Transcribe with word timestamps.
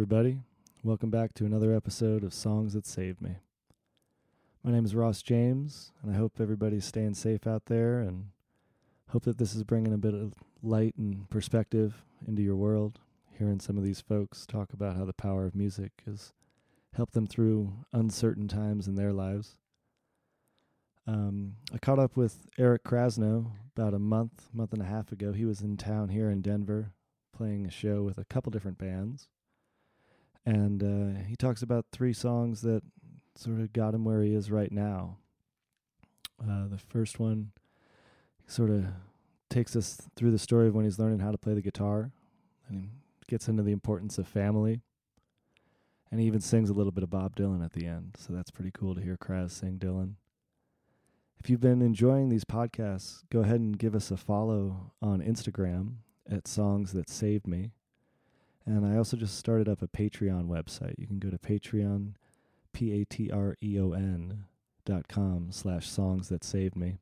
Everybody. 0.00 0.40
Welcome 0.82 1.10
back 1.10 1.34
to 1.34 1.44
another 1.44 1.76
episode 1.76 2.24
of 2.24 2.32
Songs 2.32 2.72
That 2.72 2.86
Saved 2.86 3.20
Me. 3.20 3.36
My 4.64 4.72
name 4.72 4.86
is 4.86 4.94
Ross 4.94 5.20
James, 5.20 5.92
and 6.02 6.10
I 6.10 6.16
hope 6.16 6.40
everybody's 6.40 6.86
staying 6.86 7.12
safe 7.12 7.46
out 7.46 7.66
there 7.66 8.00
and 8.00 8.28
hope 9.10 9.24
that 9.24 9.36
this 9.36 9.54
is 9.54 9.62
bringing 9.62 9.92
a 9.92 9.98
bit 9.98 10.14
of 10.14 10.32
light 10.62 10.94
and 10.96 11.28
perspective 11.28 12.02
into 12.26 12.40
your 12.40 12.56
world. 12.56 12.98
Hearing 13.38 13.60
some 13.60 13.76
of 13.76 13.84
these 13.84 14.00
folks 14.00 14.46
talk 14.46 14.72
about 14.72 14.96
how 14.96 15.04
the 15.04 15.12
power 15.12 15.44
of 15.44 15.54
music 15.54 15.92
has 16.06 16.32
helped 16.94 17.12
them 17.12 17.26
through 17.26 17.70
uncertain 17.92 18.48
times 18.48 18.88
in 18.88 18.94
their 18.94 19.12
lives. 19.12 19.58
Um, 21.06 21.56
I 21.74 21.78
caught 21.78 21.98
up 21.98 22.16
with 22.16 22.46
Eric 22.58 22.84
Krasno 22.84 23.50
about 23.76 23.92
a 23.92 23.98
month, 23.98 24.48
month 24.54 24.72
and 24.72 24.80
a 24.80 24.86
half 24.86 25.12
ago. 25.12 25.34
He 25.34 25.44
was 25.44 25.60
in 25.60 25.76
town 25.76 26.08
here 26.08 26.30
in 26.30 26.40
Denver 26.40 26.94
playing 27.36 27.66
a 27.66 27.70
show 27.70 28.02
with 28.02 28.16
a 28.16 28.24
couple 28.24 28.50
different 28.50 28.78
bands. 28.78 29.28
And 30.46 30.82
uh, 30.82 31.22
he 31.28 31.36
talks 31.36 31.62
about 31.62 31.86
three 31.92 32.12
songs 32.12 32.62
that 32.62 32.82
sort 33.34 33.60
of 33.60 33.72
got 33.72 33.94
him 33.94 34.04
where 34.04 34.22
he 34.22 34.34
is 34.34 34.50
right 34.50 34.72
now. 34.72 35.16
Uh, 36.42 36.66
the 36.68 36.78
first 36.78 37.18
one 37.20 37.52
sort 38.46 38.70
of 38.70 38.86
takes 39.48 39.76
us 39.76 40.00
through 40.16 40.30
the 40.30 40.38
story 40.38 40.68
of 40.68 40.74
when 40.74 40.84
he's 40.84 40.98
learning 40.98 41.20
how 41.20 41.30
to 41.30 41.38
play 41.38 41.54
the 41.54 41.60
guitar 41.60 42.10
and 42.68 42.82
he 42.82 42.88
gets 43.26 43.48
into 43.48 43.62
the 43.62 43.72
importance 43.72 44.16
of 44.16 44.26
family. 44.26 44.80
And 46.10 46.20
he 46.20 46.26
even 46.26 46.40
sings 46.40 46.70
a 46.70 46.72
little 46.72 46.92
bit 46.92 47.04
of 47.04 47.10
Bob 47.10 47.36
Dylan 47.36 47.64
at 47.64 47.72
the 47.72 47.86
end. 47.86 48.16
So 48.18 48.32
that's 48.32 48.50
pretty 48.50 48.72
cool 48.72 48.94
to 48.94 49.00
hear 49.00 49.16
Kraz 49.16 49.52
sing 49.52 49.78
Dylan. 49.78 50.14
If 51.38 51.48
you've 51.48 51.60
been 51.60 51.82
enjoying 51.82 52.28
these 52.28 52.44
podcasts, 52.44 53.22
go 53.30 53.40
ahead 53.40 53.60
and 53.60 53.78
give 53.78 53.94
us 53.94 54.10
a 54.10 54.16
follow 54.16 54.92
on 55.00 55.22
Instagram 55.22 55.94
at 56.30 56.48
Songs 56.48 56.92
That 56.92 57.08
Saved 57.08 57.46
Me. 57.46 57.70
And 58.70 58.86
I 58.86 58.96
also 58.96 59.16
just 59.16 59.36
started 59.36 59.68
up 59.68 59.82
a 59.82 59.88
Patreon 59.88 60.46
website. 60.46 60.94
You 60.96 61.08
can 61.08 61.18
go 61.18 61.28
to 61.28 61.38
Patreon, 61.38 62.12
P 62.72 63.00
A 63.00 63.04
T 63.04 63.28
R 63.28 63.56
E 63.60 63.80
O 63.80 63.90
N 63.90 64.44
dot 64.84 65.08
com 65.08 65.48
slash 65.50 65.88
songs 65.88 66.28
that 66.28 66.44
saved 66.44 66.76
me. 66.76 66.98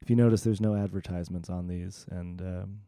If 0.00 0.08
you 0.08 0.14
notice, 0.14 0.42
there's 0.42 0.60
no 0.60 0.76
advertisements 0.76 1.50
on 1.50 1.66
these, 1.66 2.06
and 2.08 2.40
um, 2.40 2.80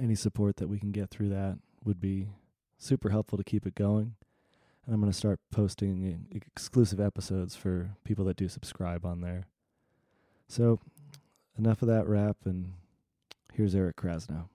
any 0.00 0.14
support 0.14 0.56
that 0.56 0.68
we 0.68 0.78
can 0.78 0.90
get 0.90 1.10
through 1.10 1.28
that 1.28 1.58
would 1.84 2.00
be 2.00 2.28
super 2.78 3.10
helpful 3.10 3.36
to 3.36 3.44
keep 3.44 3.66
it 3.66 3.74
going. 3.74 4.14
And 4.86 4.94
I'm 4.94 5.00
going 5.02 5.12
to 5.12 5.18
start 5.18 5.38
posting 5.50 6.26
exclusive 6.32 6.98
episodes 6.98 7.54
for 7.54 7.90
people 8.04 8.24
that 8.24 8.38
do 8.38 8.48
subscribe 8.48 9.04
on 9.04 9.20
there. 9.20 9.44
So, 10.46 10.80
enough 11.58 11.82
of 11.82 11.88
that 11.88 12.08
rap, 12.08 12.38
and 12.46 12.72
here's 13.52 13.74
Eric 13.74 13.96
Krasno. 13.96 14.48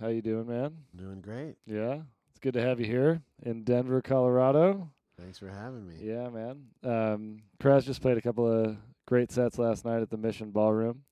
How 0.00 0.08
you 0.08 0.22
doing, 0.22 0.46
man? 0.46 0.72
Doing 0.96 1.20
great. 1.20 1.56
Yeah, 1.66 2.00
it's 2.30 2.38
good 2.40 2.54
to 2.54 2.62
have 2.62 2.80
you 2.80 2.86
here 2.86 3.20
in 3.42 3.64
Denver, 3.64 4.00
Colorado. 4.00 4.90
Thanks 5.20 5.38
for 5.38 5.48
having 5.48 5.86
me. 5.86 5.96
Yeah, 6.00 6.28
man. 6.30 6.62
Um, 6.82 7.42
Kraz 7.62 7.84
just 7.84 8.00
played 8.00 8.16
a 8.16 8.22
couple 8.22 8.50
of 8.50 8.78
great 9.06 9.30
sets 9.30 9.58
last 9.58 9.84
night 9.84 10.00
at 10.00 10.08
the 10.08 10.16
Mission 10.16 10.50
Ballroom. 10.50 11.02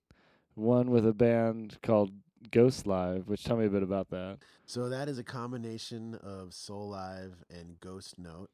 One 0.54 0.90
with 0.90 1.06
a 1.06 1.12
band 1.12 1.76
called 1.82 2.12
Ghost 2.50 2.86
Live, 2.86 3.28
which 3.28 3.44
tell 3.44 3.58
me 3.58 3.66
a 3.66 3.70
bit 3.70 3.82
about 3.82 4.08
that. 4.10 4.38
So 4.64 4.88
that 4.88 5.08
is 5.08 5.18
a 5.18 5.24
combination 5.24 6.14
of 6.22 6.50
Soulive 6.50 7.34
and 7.50 7.78
Ghost 7.80 8.18
Note. 8.18 8.48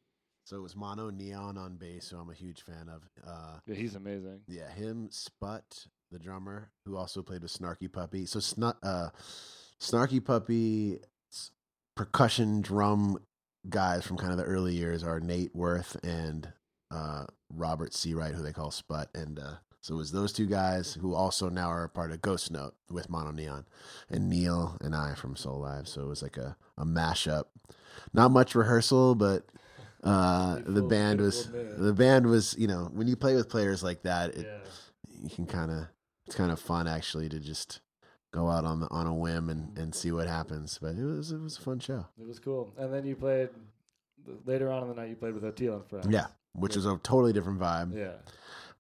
So 0.45 0.57
it 0.57 0.63
was 0.63 0.75
MonoNeon 0.75 1.57
on 1.57 1.77
bass, 1.77 2.11
who 2.11 2.19
I'm 2.19 2.29
a 2.29 2.35
huge 2.35 2.63
fan 2.63 2.89
of. 2.93 3.09
Uh, 3.25 3.59
Yeah, 3.67 3.77
he's 3.77 3.95
amazing. 3.95 4.41
yeah, 4.49 4.69
him, 4.71 5.09
Sput, 5.11 5.87
the 6.11 6.19
drummer, 6.19 6.71
who 6.85 6.97
also 6.97 7.23
played 7.23 7.43
with 7.43 7.57
Snarky 7.57 7.91
Puppy. 7.91 8.27
So 8.27 8.41
Snu- 8.41 8.77
uh, 8.83 9.09
Snarky 9.81 10.25
Puppy 10.25 10.99
percussion 11.95 12.61
drum 12.61 13.19
guys 13.69 14.05
from 14.05 14.17
kind 14.17 14.33
of 14.33 14.39
the 14.39 14.45
early 14.45 14.75
years 14.75 15.03
are 15.03 15.21
Nate 15.21 15.55
Werth 15.55 15.97
and 16.03 16.53
uh, 16.91 17.25
Robert 17.53 17.93
Searight, 17.95 18.35
who 18.35 18.43
they 18.43 18.53
call 18.53 18.71
Sput. 18.71 19.09
And 19.15 19.39
uh, 19.39 19.55
so 19.81 19.95
it 19.95 19.99
was 19.99 20.13
those 20.13 20.33
two 20.33 20.47
guys 20.47 20.95
who 20.95 21.15
also 21.15 21.49
now 21.49 21.69
are 21.69 21.85
a 21.85 21.89
part 21.89 22.13
of 22.13 22.23
Ghost 22.23 22.51
Note 22.51 22.75
with 22.91 23.09
MonoNeon, 23.09 23.65
and 24.11 24.29
Neal 24.29 24.77
and 24.81 24.95
I 24.95 25.15
from 25.15 25.35
Soulive. 25.35 25.87
So 25.89 26.03
it 26.03 26.09
was 26.09 26.23
like 26.23 26.37
a, 26.37 26.57
a 26.79 26.85
mashup. 26.85 27.45
Not 28.13 28.31
much 28.31 28.55
rehearsal, 28.55 29.15
but 29.15 29.45
uh, 30.03 30.59
the 30.67 30.83
band 30.83 31.21
was 31.21 31.47
band. 31.47 31.79
the 31.79 31.93
band 31.93 32.27
was 32.27 32.55
you 32.59 32.67
know 32.67 32.91
when 32.93 33.09
you 33.09 33.17
play 33.17 33.35
with 33.35 33.49
players 33.49 33.83
like 33.83 34.03
that, 34.03 34.35
it, 34.35 34.47
yeah. 34.47 35.19
you 35.23 35.31
can 35.31 35.47
kind 35.47 35.71
of 35.71 35.87
it's 36.27 36.37
kind 36.37 36.51
of 36.51 36.61
fun 36.61 36.87
actually 36.87 37.29
to 37.29 37.39
just 37.39 37.81
go 38.35 38.49
out 38.51 38.65
on 38.65 38.81
the 38.81 38.89
on 38.91 39.07
a 39.07 39.15
whim 39.15 39.49
and, 39.49 39.79
and 39.79 39.95
see 39.95 40.11
what 40.11 40.27
happens. 40.27 40.79
But 40.83 40.97
it 40.97 41.05
was 41.05 41.31
it 41.31 41.41
was 41.41 41.57
a 41.57 41.61
fun 41.61 41.79
show. 41.79 42.07
It 42.21 42.27
was 42.27 42.41
cool. 42.41 42.73
And 42.77 42.93
then 42.93 43.07
you 43.07 43.15
played 43.15 43.49
later 44.45 44.71
on 44.73 44.83
in 44.83 44.89
the 44.89 44.95
night. 44.95 45.09
You 45.11 45.17
played 45.17 45.35
with 45.35 45.45
Oteil 45.45 45.75
and 45.77 45.87
friends. 45.87 46.07
Yeah, 46.11 46.27
which 46.53 46.75
was 46.75 46.85
a 46.85 46.99
totally 47.03 47.33
different 47.33 47.61
vibe. 47.61 47.97
Yeah. 47.97 48.15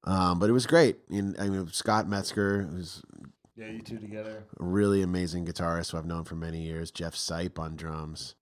Um, 0.06 0.38
but 0.38 0.50
it 0.50 0.52
was 0.52 0.66
great. 0.66 0.98
And, 1.08 1.34
I 1.38 1.48
mean, 1.48 1.66
Scott 1.68 2.06
Metzger, 2.06 2.62
who's 2.64 3.00
Yeah, 3.56 3.68
you 3.68 3.80
two 3.80 3.98
together. 3.98 4.44
a 4.60 4.64
really 4.64 5.00
amazing 5.00 5.46
guitarist 5.46 5.92
who 5.92 5.98
I've 5.98 6.04
known 6.04 6.24
for 6.24 6.34
many 6.34 6.60
years. 6.60 6.90
Jeff 6.90 7.14
Sipe 7.14 7.58
on 7.58 7.74
drums, 7.76 8.34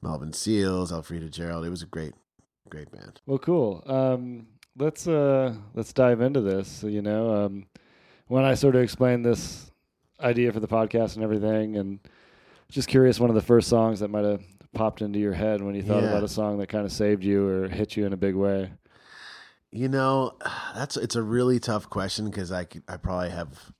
Melvin 0.00 0.32
Seals, 0.32 0.92
Alfreda 0.92 1.28
Gerald. 1.30 1.64
It 1.64 1.70
was 1.70 1.82
a 1.82 1.86
great, 1.86 2.12
great 2.68 2.92
band. 2.92 3.20
Well, 3.26 3.38
cool. 3.38 3.82
Um, 3.86 4.46
let's 4.76 5.08
uh, 5.08 5.54
let's 5.74 5.92
dive 5.92 6.20
into 6.20 6.40
this. 6.40 6.84
You 6.84 7.02
know, 7.02 7.34
um, 7.46 7.66
when 8.28 8.44
I 8.44 8.54
sort 8.54 8.76
of 8.76 8.82
explained 8.82 9.24
this 9.24 9.72
idea 10.20 10.52
for 10.52 10.60
the 10.60 10.68
podcast 10.68 11.14
and 11.14 11.24
everything, 11.24 11.76
and 11.76 12.00
just 12.70 12.88
curious, 12.88 13.18
one 13.20 13.30
of 13.30 13.36
the 13.36 13.42
first 13.42 13.68
songs 13.68 14.00
that 14.00 14.08
might 14.08 14.24
have 14.24 14.42
popped 14.74 15.00
into 15.02 15.18
your 15.18 15.32
head 15.32 15.62
when 15.62 15.74
you 15.74 15.82
thought 15.82 16.02
Yeah. 16.02 16.10
about 16.10 16.22
a 16.24 16.28
song 16.28 16.58
that 16.58 16.68
kind 16.68 16.84
of 16.84 16.92
saved 16.92 17.24
you 17.24 17.46
or 17.48 17.68
hit 17.68 17.96
you 17.96 18.04
in 18.06 18.12
a 18.12 18.16
big 18.16 18.34
way. 18.34 18.72
You 19.70 19.88
know, 19.88 20.32
that's 20.74 20.96
it's 20.96 21.16
a 21.16 21.22
really 21.22 21.58
tough 21.60 21.88
question 21.90 22.30
because 22.30 22.50
I 22.52 22.66
I 22.88 22.96
probably 22.96 23.30
have 23.30 23.72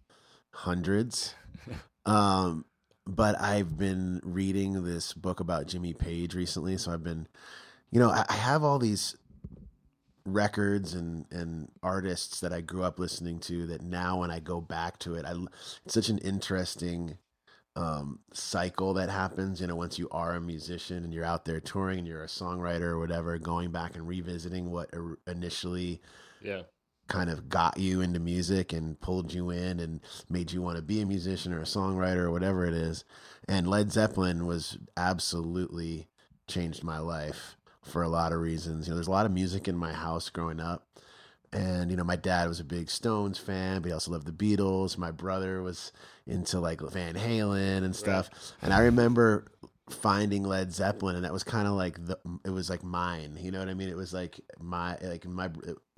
hundreds. 0.52 1.34
um, 2.06 2.64
but 3.06 3.40
I've 3.40 3.78
been 3.78 4.20
reading 4.22 4.84
this 4.84 5.14
book 5.14 5.40
about 5.40 5.66
Jimmy 5.66 5.94
Page 5.94 6.34
recently, 6.34 6.76
so 6.76 6.92
I've 6.92 7.02
been, 7.04 7.26
you 7.90 7.98
know, 7.98 8.10
I, 8.10 8.24
I 8.28 8.34
have 8.34 8.62
all 8.62 8.78
these 8.78 9.16
records 10.34 10.94
and 10.94 11.26
and 11.32 11.70
artists 11.82 12.40
that 12.40 12.52
I 12.52 12.60
grew 12.62 12.84
up 12.84 12.98
listening 12.98 13.40
to 13.40 13.66
that 13.68 13.82
now 13.82 14.20
when 14.20 14.30
I 14.30 14.40
go 14.40 14.60
back 14.60 14.98
to 15.00 15.14
it, 15.16 15.24
I 15.26 15.34
it's 15.84 15.94
such 15.94 16.08
an 16.10 16.18
interesting 16.18 17.18
um, 17.76 18.20
cycle 18.32 18.94
that 18.94 19.10
happens. 19.10 19.60
You 19.60 19.68
know, 19.68 19.76
once 19.76 19.98
you 19.98 20.08
are 20.10 20.34
a 20.34 20.40
musician 20.40 21.04
and 21.04 21.14
you're 21.14 21.24
out 21.24 21.44
there 21.44 21.60
touring 21.60 22.00
and 22.00 22.08
you're 22.08 22.24
a 22.24 22.28
songwriter 22.28 22.82
or 22.82 22.98
whatever, 23.00 23.38
going 23.38 23.70
back 23.72 23.94
and 23.96 24.08
revisiting 24.08 24.70
what 24.70 24.90
initially 25.26 26.00
Yeah. 26.40 26.62
kind 27.08 27.30
of 27.30 27.48
got 27.48 27.78
you 27.78 28.00
into 28.02 28.20
music 28.20 28.72
and 28.72 29.00
pulled 29.00 29.32
you 29.32 29.50
in 29.50 29.80
and 29.80 30.00
made 30.28 30.52
you 30.52 30.62
want 30.62 30.76
to 30.76 30.82
be 30.82 31.00
a 31.00 31.06
musician 31.06 31.52
or 31.54 31.60
a 31.60 31.64
songwriter 31.64 32.18
or 32.24 32.30
whatever 32.30 32.66
it 32.66 32.74
is. 32.74 33.04
And 33.48 33.68
Led 33.68 33.92
Zeppelin 33.92 34.46
was 34.46 34.78
absolutely 34.96 36.08
changed 36.48 36.84
my 36.84 36.98
life 36.98 37.57
for 37.88 38.02
a 38.02 38.08
lot 38.08 38.32
of 38.32 38.40
reasons. 38.40 38.86
You 38.86 38.92
know, 38.92 38.96
there's 38.96 39.08
a 39.08 39.12
lot 39.12 39.26
of 39.26 39.32
music 39.32 39.68
in 39.68 39.76
my 39.76 39.92
house 39.92 40.28
growing 40.30 40.60
up. 40.60 40.86
And, 41.50 41.90
you 41.90 41.96
know, 41.96 42.04
my 42.04 42.16
dad 42.16 42.46
was 42.46 42.60
a 42.60 42.64
big 42.64 42.90
Stones 42.90 43.38
fan, 43.38 43.80
but 43.80 43.88
he 43.88 43.92
also 43.92 44.10
loved 44.10 44.26
the 44.26 44.32
Beatles. 44.32 44.98
My 44.98 45.10
brother 45.10 45.62
was 45.62 45.92
into 46.26 46.60
like 46.60 46.80
Van 46.82 47.14
Halen 47.14 47.84
and 47.84 47.96
stuff. 47.96 48.28
And 48.60 48.72
I 48.74 48.80
remember 48.80 49.46
finding 49.90 50.42
Led 50.42 50.72
Zeppelin 50.72 51.16
and 51.16 51.24
that 51.24 51.32
was 51.32 51.44
kind 51.44 51.66
of 51.66 51.74
like 51.74 52.04
the 52.04 52.18
it 52.44 52.50
was 52.50 52.68
like 52.68 52.84
mine 52.84 53.38
you 53.40 53.50
know 53.50 53.58
what 53.58 53.68
i 53.68 53.74
mean 53.74 53.88
it 53.88 53.96
was 53.96 54.12
like 54.12 54.40
my 54.60 54.96
like 54.98 55.24
my 55.24 55.48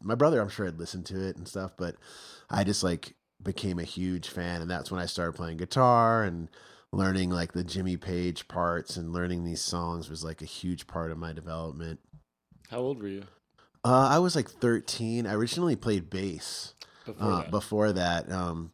my 0.00 0.14
brother 0.14 0.40
i'm 0.40 0.48
sure 0.48 0.66
had 0.66 0.78
listened 0.78 1.04
to 1.06 1.20
it 1.20 1.36
and 1.36 1.48
stuff 1.48 1.72
but 1.76 1.96
i 2.48 2.62
just 2.62 2.82
like 2.82 3.14
became 3.42 3.78
a 3.78 3.84
huge 3.84 4.28
fan 4.28 4.62
and 4.62 4.70
that's 4.70 4.90
when 4.90 5.00
i 5.00 5.06
started 5.06 5.32
playing 5.32 5.56
guitar 5.56 6.22
and 6.22 6.48
learning 6.92 7.30
like 7.30 7.52
the 7.52 7.64
jimmy 7.64 7.96
page 7.96 8.48
parts 8.48 8.96
and 8.96 9.12
learning 9.12 9.44
these 9.44 9.60
songs 9.60 10.10
was 10.10 10.24
like 10.24 10.42
a 10.42 10.46
huge 10.46 10.86
part 10.86 11.10
of 11.10 11.18
my 11.18 11.32
development. 11.32 12.00
How 12.68 12.78
old 12.78 13.00
were 13.00 13.08
you? 13.08 13.24
Uh, 13.84 14.08
i 14.10 14.18
was 14.18 14.36
like 14.36 14.48
13 14.48 15.26
i 15.26 15.32
originally 15.32 15.76
played 15.76 16.10
bass 16.10 16.74
before 17.04 17.32
uh, 17.32 17.42
that? 17.42 17.50
before 17.50 17.92
that. 17.92 18.30
Um 18.30 18.72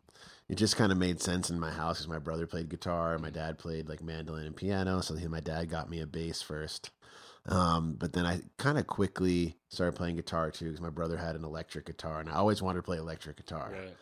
it 0.49 0.55
just 0.55 0.77
kind 0.77 0.93
of 0.93 0.99
made 0.99 1.21
sense 1.21 1.51
in 1.51 1.59
my 1.59 1.73
house 1.73 1.99
because 1.99 2.09
my 2.09 2.21
brother 2.21 2.47
played 2.47 2.69
guitar 2.69 3.15
and 3.15 3.23
my 3.23 3.31
dad 3.31 3.59
played 3.59 3.89
like 3.89 4.03
mandolin 4.03 4.47
and 4.47 4.57
piano 4.57 5.01
so 5.01 5.15
my 5.29 5.41
dad 5.41 5.69
got 5.69 5.91
me 5.91 6.01
a 6.01 6.07
bass 6.07 6.41
first. 6.41 6.91
Um, 7.49 7.95
but 7.97 8.13
then 8.13 8.27
i 8.27 8.41
kind 8.57 8.77
of 8.79 8.87
quickly 8.89 9.57
started 9.69 9.97
playing 9.97 10.17
guitar 10.17 10.51
too 10.51 10.65
because 10.65 10.81
my 10.81 10.91
brother 10.91 11.17
had 11.17 11.37
an 11.37 11.45
electric 11.45 11.87
guitar 11.87 12.19
and 12.19 12.29
i 12.29 12.35
always 12.35 12.61
wanted 12.61 12.79
to 12.79 12.83
play 12.83 12.97
electric 12.97 13.37
guitar. 13.37 13.71
Right. 13.73 13.97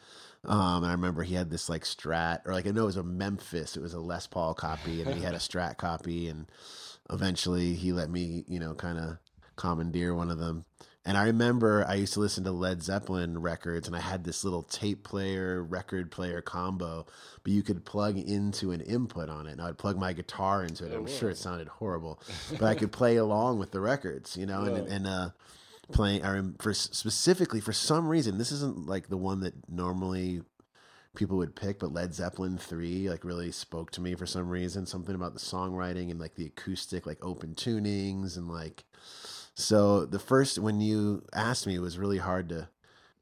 Um, 0.46 0.82
and 0.82 0.86
I 0.86 0.92
remember 0.92 1.22
he 1.22 1.34
had 1.34 1.50
this 1.50 1.68
like 1.68 1.84
Strat, 1.84 2.40
or 2.44 2.52
like 2.52 2.66
I 2.66 2.70
know 2.70 2.82
it 2.82 2.86
was 2.86 2.96
a 2.96 3.02
Memphis. 3.02 3.76
It 3.76 3.82
was 3.82 3.94
a 3.94 4.00
Les 4.00 4.26
Paul 4.26 4.54
copy, 4.54 5.02
and 5.02 5.14
he 5.14 5.22
had 5.22 5.34
a 5.34 5.38
Strat 5.38 5.78
copy. 5.78 6.28
And 6.28 6.46
eventually, 7.10 7.74
he 7.74 7.92
let 7.92 8.10
me, 8.10 8.44
you 8.46 8.60
know, 8.60 8.74
kind 8.74 8.98
of 8.98 9.18
commandeer 9.56 10.14
one 10.14 10.30
of 10.30 10.38
them. 10.38 10.64
And 11.06 11.18
I 11.18 11.24
remember 11.24 11.84
I 11.86 11.96
used 11.96 12.14
to 12.14 12.20
listen 12.20 12.44
to 12.44 12.50
Led 12.50 12.82
Zeppelin 12.82 13.42
records, 13.42 13.86
and 13.86 13.94
I 13.94 14.00
had 14.00 14.24
this 14.24 14.42
little 14.42 14.62
tape 14.62 15.04
player, 15.04 15.62
record 15.62 16.10
player 16.10 16.40
combo, 16.40 17.06
but 17.42 17.52
you 17.52 17.62
could 17.62 17.84
plug 17.84 18.16
into 18.16 18.70
an 18.72 18.80
input 18.80 19.28
on 19.28 19.46
it. 19.46 19.52
And 19.52 19.60
I 19.60 19.66
would 19.66 19.78
plug 19.78 19.98
my 19.98 20.14
guitar 20.14 20.64
into 20.64 20.86
it. 20.86 20.92
Oh, 20.94 21.00
I'm 21.00 21.06
sure 21.06 21.28
it 21.28 21.36
sounded 21.36 21.68
horrible, 21.68 22.20
but 22.58 22.64
I 22.64 22.74
could 22.74 22.90
play 22.90 23.16
along 23.16 23.58
with 23.58 23.70
the 23.70 23.80
records, 23.80 24.34
you 24.36 24.46
know, 24.46 24.62
and, 24.62 24.88
and, 24.88 25.06
uh, 25.06 25.28
playing, 25.92 26.24
I 26.24 26.32
rem- 26.32 26.56
for 26.60 26.72
specifically, 26.74 27.60
for 27.60 27.72
some 27.72 28.08
reason, 28.08 28.38
this 28.38 28.52
isn't 28.52 28.86
like 28.86 29.08
the 29.08 29.16
one 29.16 29.40
that 29.40 29.54
normally 29.68 30.42
people 31.14 31.36
would 31.36 31.54
pick, 31.54 31.78
but 31.78 31.92
Led 31.92 32.14
Zeppelin 32.14 32.58
3 32.58 33.08
like 33.08 33.24
really 33.24 33.52
spoke 33.52 33.90
to 33.92 34.00
me 34.00 34.14
for 34.14 34.26
some 34.26 34.48
reason. 34.48 34.86
Something 34.86 35.14
about 35.14 35.34
the 35.34 35.40
songwriting 35.40 36.10
and 36.10 36.18
like 36.20 36.34
the 36.34 36.46
acoustic, 36.46 37.06
like 37.06 37.24
open 37.24 37.54
tunings 37.54 38.36
and 38.36 38.48
like 38.48 38.84
so 39.54 40.04
the 40.04 40.18
first 40.18 40.58
when 40.58 40.80
you 40.80 41.24
asked 41.32 41.66
me 41.66 41.76
it 41.76 41.80
was 41.80 41.98
really 41.98 42.18
hard 42.18 42.48
to 42.48 42.68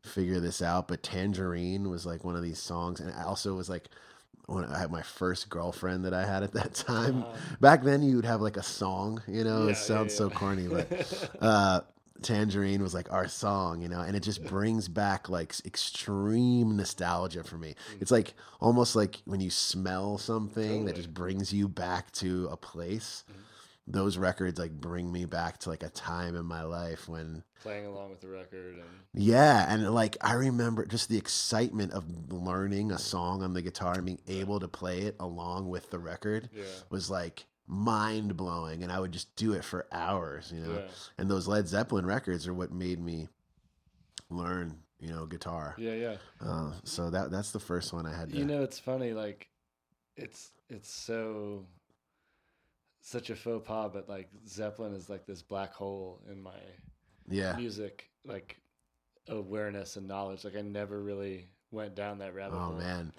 figure 0.00 0.40
this 0.40 0.62
out, 0.62 0.88
but 0.88 1.02
Tangerine 1.02 1.90
was 1.90 2.06
like 2.06 2.24
one 2.24 2.34
of 2.36 2.42
these 2.42 2.58
songs 2.58 2.98
and 3.00 3.12
I 3.12 3.24
also 3.24 3.54
was 3.54 3.68
like 3.68 3.88
when 4.46 4.64
I 4.64 4.78
had 4.78 4.90
my 4.90 5.02
first 5.02 5.48
girlfriend 5.50 6.04
that 6.04 6.14
I 6.14 6.24
had 6.24 6.42
at 6.42 6.52
that 6.54 6.74
time. 6.74 7.22
Uh, 7.22 7.36
Back 7.60 7.82
then 7.82 8.02
you 8.02 8.16
would 8.16 8.24
have 8.24 8.40
like 8.40 8.56
a 8.56 8.62
song, 8.62 9.22
you 9.28 9.44
know, 9.44 9.66
yeah, 9.66 9.72
it 9.72 9.76
sounds 9.76 10.14
yeah, 10.14 10.18
so 10.18 10.30
corny, 10.30 10.66
but 10.66 11.30
uh 11.40 11.80
Tangerine 12.20 12.82
was 12.82 12.94
like 12.94 13.10
our 13.12 13.28
song, 13.28 13.80
you 13.82 13.88
know, 13.88 14.00
and 14.00 14.14
it 14.16 14.22
just 14.22 14.44
brings 14.44 14.88
back 14.88 15.28
like 15.28 15.54
extreme 15.64 16.76
nostalgia 16.76 17.42
for 17.42 17.56
me. 17.56 17.74
It's 18.00 18.10
like 18.10 18.34
almost 18.60 18.94
like 18.94 19.22
when 19.24 19.40
you 19.40 19.50
smell 19.50 20.18
something 20.18 20.84
that 20.84 20.96
just 20.96 21.12
brings 21.14 21.52
you 21.52 21.68
back 21.68 22.12
to 22.12 22.48
a 22.50 22.56
place. 22.56 23.24
Mhm. 23.30 23.36
Those 23.88 24.16
records 24.16 24.58
like 24.60 24.72
bring 24.80 25.10
me 25.10 25.24
back 25.24 25.58
to 25.58 25.68
like 25.70 25.82
a 25.82 25.88
time 25.90 26.36
in 26.36 26.44
my 26.46 26.62
life 26.62 27.08
when 27.08 27.42
playing 27.62 27.86
along 27.86 28.10
with 28.10 28.20
the 28.20 28.28
record 28.28 28.74
and 28.74 28.84
yeah, 29.14 29.66
and 29.68 29.92
like 29.92 30.16
I 30.20 30.34
remember 30.34 30.86
just 30.86 31.08
the 31.08 31.18
excitement 31.18 31.92
of 31.92 32.32
learning 32.32 32.92
a 32.92 32.98
song 32.98 33.42
on 33.42 33.52
the 33.52 33.62
guitar 33.62 33.94
and 33.94 34.06
being 34.06 34.20
able 34.28 34.60
to 34.60 34.68
play 34.68 35.00
it 35.00 35.16
along 35.20 35.68
with 35.68 35.90
the 35.90 35.98
record 35.98 36.48
yeah, 36.54 36.62
was 36.90 37.10
like 37.10 37.44
mind 37.66 38.36
blowing 38.36 38.82
and 38.82 38.92
I 38.92 39.00
would 39.00 39.12
just 39.12 39.34
do 39.36 39.52
it 39.52 39.64
for 39.64 39.86
hours, 39.92 40.52
you 40.54 40.60
know 40.60 40.74
yeah, 40.74 40.88
and 41.18 41.30
those 41.30 41.48
Led 41.48 41.68
Zeppelin 41.68 42.06
records 42.06 42.46
are 42.46 42.54
what 42.54 42.72
made 42.72 43.00
me 43.00 43.28
learn, 44.32 44.78
you 44.98 45.08
know, 45.08 45.26
guitar. 45.26 45.74
yeah, 45.78 45.94
yeah. 45.94 46.16
Uh, 46.40 46.72
so 46.84 47.10
that 47.10 47.30
that's 47.30 47.52
the 47.52 47.60
first 47.60 47.92
one 47.92 48.06
I 48.06 48.16
had 48.16 48.30
to. 48.30 48.36
You 48.36 48.44
know, 48.44 48.62
it's 48.62 48.78
funny. 48.78 49.12
Like, 49.12 49.48
it's 50.16 50.50
it's 50.68 50.90
so 50.90 51.66
such 53.00 53.30
a 53.30 53.36
faux 53.36 53.66
pas, 53.66 53.90
but 53.92 54.08
like 54.08 54.28
Zeppelin 54.46 54.94
is 54.94 55.08
like 55.08 55.26
this 55.26 55.42
black 55.42 55.72
hole 55.72 56.20
in 56.30 56.42
my 56.42 56.58
yeah, 57.28 57.54
music, 57.56 58.10
like 58.24 58.60
awareness 59.28 59.96
and 59.96 60.08
knowledge. 60.08 60.44
Like, 60.44 60.56
I 60.56 60.62
never 60.62 61.00
really 61.02 61.48
went 61.70 61.94
down 61.94 62.18
that 62.18 62.34
rabbit 62.34 62.56
oh 62.56 62.60
hole. 62.60 62.74
Oh 62.76 62.78
man, 62.78 63.12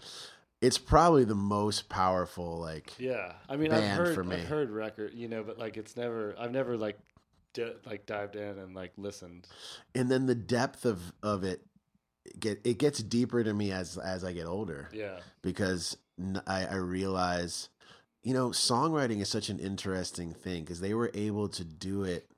it's 0.64 0.78
probably 0.78 1.26
the 1.26 1.36
most 1.36 1.90
powerful. 1.90 2.58
Like, 2.58 2.94
Yeah, 2.98 3.34
I 3.50 3.58
mean, 3.58 3.72
I've 3.74 3.84
heard 3.98 4.16
for 4.16 4.24
me. 4.24 4.38
I've 4.38 4.48
heard 4.48 4.70
record, 4.72 5.14
you 5.14 5.28
know, 5.28 5.44
but 5.44 5.60
like 5.60 5.78
it's 5.78 5.98
never 5.98 6.36
I've 6.40 6.52
never 6.52 6.78
like 6.78 6.98
di- 7.54 7.74
like 7.86 8.06
dived 8.06 8.36
in 8.36 8.58
and 8.60 8.74
like 8.74 8.94
listened. 8.98 9.48
and 9.94 10.10
then 10.10 10.26
the 10.26 10.36
depth 10.36 10.86
of 10.86 11.14
of 11.22 11.44
it 11.44 11.62
get 12.40 12.62
it 12.64 12.78
gets 12.78 13.04
deeper 13.04 13.44
to 13.44 13.54
me 13.54 13.72
as 13.72 13.98
as 13.98 14.24
I 14.24 14.32
get 14.32 14.46
older. 14.46 14.90
Yeah, 14.94 15.20
because 15.42 15.98
i 16.48 16.66
i 16.66 16.76
realize, 16.76 17.70
you 18.24 18.34
know, 18.34 18.50
songwriting 18.50 19.20
is 19.22 19.30
such 19.30 19.50
an 19.50 19.60
interesting 19.60 20.34
thing 20.34 20.64
because 20.64 20.80
they 20.80 20.94
were 20.94 21.12
able 21.14 21.50
to 21.50 21.64
do 21.66 22.04
it 22.04 22.30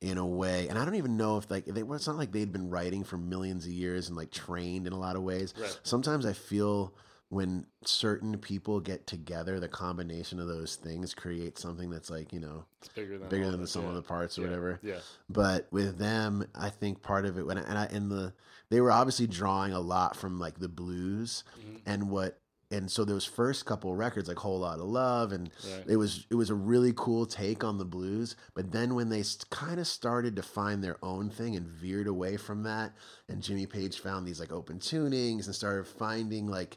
in 0.00 0.18
a 0.18 0.26
way, 0.26 0.66
and 0.66 0.76
I 0.76 0.84
don't 0.84 0.96
even 0.96 1.16
know 1.16 1.38
if 1.38 1.48
like 1.48 1.64
they. 1.66 1.82
It's 1.82 2.08
not 2.08 2.16
like 2.16 2.32
they'd 2.32 2.50
been 2.52 2.70
writing 2.70 3.04
for 3.04 3.16
millions 3.16 3.66
of 3.66 3.70
years 3.70 4.08
and 4.08 4.16
like 4.16 4.32
trained 4.32 4.88
in 4.88 4.92
a 4.92 4.98
lot 4.98 5.14
of 5.14 5.22
ways. 5.22 5.54
right. 5.56 5.78
Sometimes 5.84 6.26
I 6.26 6.32
feel 6.32 6.92
when 7.32 7.64
certain 7.86 8.36
people 8.36 8.78
get 8.78 9.06
together, 9.06 9.58
the 9.58 9.66
combination 9.66 10.38
of 10.38 10.48
those 10.48 10.76
things 10.76 11.14
creates 11.14 11.62
something 11.62 11.88
that's 11.88 12.10
like 12.10 12.30
you 12.30 12.38
know 12.40 12.66
It's 12.80 12.88
bigger 12.88 13.16
than 13.16 13.30
bigger 13.30 13.50
than 13.50 13.62
the 13.62 13.66
sum 13.66 13.84
yeah. 13.84 13.88
of 13.88 13.94
the 13.94 14.02
parts 14.02 14.38
or 14.38 14.42
Yeah, 14.42 14.46
whatever 14.48 14.80
Yeah, 14.82 14.98
but 15.30 15.66
with 15.70 15.96
them 15.96 16.44
i 16.54 16.68
think 16.68 17.00
part 17.00 17.24
of 17.24 17.38
it 17.38 17.46
when 17.46 17.56
and 17.56 17.78
i 17.78 17.86
and 17.86 18.10
the 18.10 18.34
they 18.68 18.82
were 18.82 18.90
obviously 18.92 19.26
drawing 19.26 19.72
a 19.72 19.80
lot 19.80 20.14
from 20.14 20.38
like 20.38 20.58
the 20.58 20.68
blues 20.68 21.42
Mhm. 21.58 21.80
and 21.86 22.10
what 22.10 22.38
and 22.70 22.90
so 22.90 23.02
those 23.04 23.24
first 23.24 23.64
couple 23.66 23.94
records 23.94 24.28
like 24.28 24.38
Whole 24.38 24.60
Lotta 24.60 24.84
Love 24.84 25.32
and 25.32 25.50
right. 25.70 25.84
it 25.86 25.96
was 25.96 26.26
it 26.30 26.34
was 26.34 26.50
a 26.50 26.54
really 26.54 26.92
cool 26.96 27.24
take 27.24 27.64
on 27.64 27.78
the 27.78 27.84
blues 27.86 28.36
but 28.54 28.72
then 28.72 28.94
when 28.94 29.08
they 29.08 29.22
kind 29.48 29.80
of 29.80 29.86
started 29.86 30.36
to 30.36 30.42
find 30.42 30.84
their 30.84 30.98
own 31.02 31.30
thing 31.30 31.56
and 31.56 31.66
veered 31.66 32.06
away 32.08 32.36
from 32.36 32.62
that 32.64 32.92
and 33.28 33.42
jimmy 33.42 33.64
page 33.66 34.00
found 34.00 34.26
these 34.26 34.38
like 34.40 34.52
open 34.52 34.78
tunings 34.78 35.46
and 35.46 35.54
started 35.54 35.86
finding 35.86 36.46
like 36.46 36.76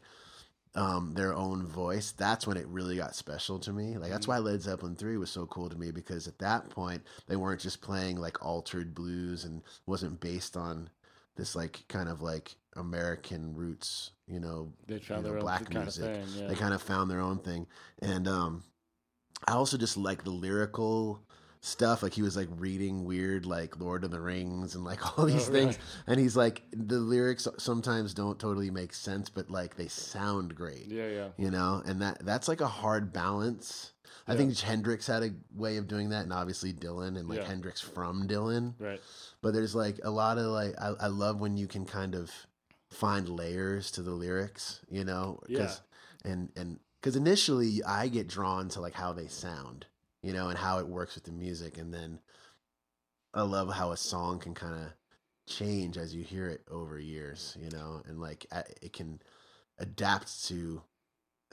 um, 0.76 1.14
their 1.14 1.34
own 1.34 1.66
voice 1.66 2.12
that's 2.12 2.46
when 2.46 2.58
it 2.58 2.68
really 2.68 2.98
got 2.98 3.16
special 3.16 3.58
to 3.60 3.72
me 3.72 3.98
like 3.98 4.12
that's 4.12 4.26
Mhm. 4.26 4.30
why 4.30 4.38
led 4.40 4.62
zeppelin 4.62 4.96
3 4.96 5.18
was 5.18 5.30
so 5.32 5.46
cool 5.48 5.70
to 5.70 5.78
me 5.78 5.92
because 5.92 6.28
at 6.28 6.38
that 6.40 6.70
point 6.70 7.02
they 7.28 7.36
weren't 7.38 7.62
just 7.62 7.82
playing 7.82 8.18
like 8.18 8.44
altered 8.46 8.94
blues 8.94 9.46
and 9.46 9.62
wasn't 9.86 10.20
based 10.20 10.58
on 10.58 10.90
this 11.36 11.56
like 11.56 11.84
kind 11.88 12.10
of 12.10 12.22
like 12.22 12.56
american 12.76 13.56
roots 13.56 14.12
you 14.28 14.40
know 14.40 14.72
They 14.88 15.00
found 15.00 15.24
know, 15.24 15.30
their 15.30 15.38
own 15.38 15.44
black 15.44 15.70
kind 15.70 15.86
music. 15.86 16.04
of 16.04 16.12
thing. 16.12 16.28
Yeah, 16.42 16.48
they 16.50 16.56
kind 16.56 16.74
of 16.74 16.82
found 16.82 17.10
their 17.10 17.22
own 17.22 17.40
thing 17.40 17.68
and 18.02 18.28
um 18.28 18.64
i 19.48 19.54
also 19.54 19.78
just 19.78 19.98
like 19.98 20.24
the 20.24 20.30
lyrical 20.32 21.22
stuff 21.66 22.04
like 22.04 22.14
he 22.14 22.22
was 22.22 22.38
like 22.38 22.48
reading 22.58 23.06
weird 23.06 23.46
like 23.46 23.80
lord 23.80 24.04
of 24.04 24.12
the 24.12 24.20
rings 24.20 24.76
and 24.76 24.84
like 24.86 25.04
all 25.18 25.26
oh, 25.26 25.28
these 25.28 25.50
Oh, 25.50 25.52
things. 25.52 25.76
really? 25.78 26.04
and 26.08 26.20
he's 26.20 26.36
like 26.38 26.62
the 26.72 27.00
lyrics 27.00 27.48
sometimes 27.58 28.14
don't 28.14 28.38
totally 28.40 28.70
make 28.70 28.94
sense 28.94 29.30
but 29.30 29.50
like 29.50 29.76
they 29.76 29.88
sound 29.88 30.54
great. 30.56 30.88
Yeah, 30.88 31.08
yeah, 31.08 31.28
you 31.38 31.50
know? 31.50 31.82
And 31.86 32.02
that 32.04 32.24
that's 32.24 32.48
like 32.48 32.62
a 32.62 32.68
hard 32.68 33.12
balance. 33.12 33.94
I 34.28 34.36
think 34.36 34.58
hendrix 34.60 35.08
had 35.08 35.24
a 35.24 35.32
way 35.56 35.78
of 35.78 35.88
doing 35.88 36.10
that 36.10 36.24
and 36.24 36.34
obviously 36.34 36.72
dylan 36.74 37.18
and 37.18 37.28
like 37.28 37.40
Yeah. 37.40 37.46
hendrix 37.48 37.82
from 37.82 38.28
dylan. 38.28 38.74
Right. 38.80 39.02
but 39.42 39.54
there's 39.54 39.74
like 39.76 40.00
a 40.04 40.10
lot 40.12 40.38
of 40.38 40.46
like 40.48 40.76
I, 40.80 40.94
I 41.00 41.08
love 41.08 41.40
when 41.40 41.58
you 41.58 41.68
can 41.68 41.86
kind 41.86 42.14
of 42.16 42.32
find 42.92 43.28
layers 43.28 43.90
to 43.92 44.02
the 44.04 44.12
lyrics 44.12 44.82
you 44.90 45.04
know? 45.04 45.40
'cause- 45.56 45.82
and 46.24 46.50
and 46.56 46.80
because 47.02 47.16
initially 47.16 47.84
i 47.84 48.08
get 48.08 48.28
drawn 48.28 48.70
to 48.70 48.82
like 48.82 48.94
how 48.94 49.14
they 49.14 49.28
sound 49.28 49.86
you 50.26 50.34
know 50.34 50.50
and 50.50 50.58
how 50.58 50.80
it 50.80 50.88
works 50.88 51.16
with 51.16 51.24
the 51.24 51.32
music 51.32 51.78
and 51.78 51.94
then 51.94 52.20
i 53.34 53.42
love 53.42 53.72
how 53.72 53.92
a 53.92 53.98
song 53.98 54.40
can 54.40 54.54
kind 54.54 54.74
of 54.74 54.88
change 55.48 55.98
as 55.98 56.16
you 56.16 56.24
hear 56.24 56.48
it 56.48 56.62
over 56.70 57.00
years 57.00 57.56
you 57.62 57.70
know 57.70 58.02
and 58.08 58.20
like 58.20 58.46
it 58.82 58.92
can 58.94 59.20
adapt 59.78 60.46
to 60.48 60.82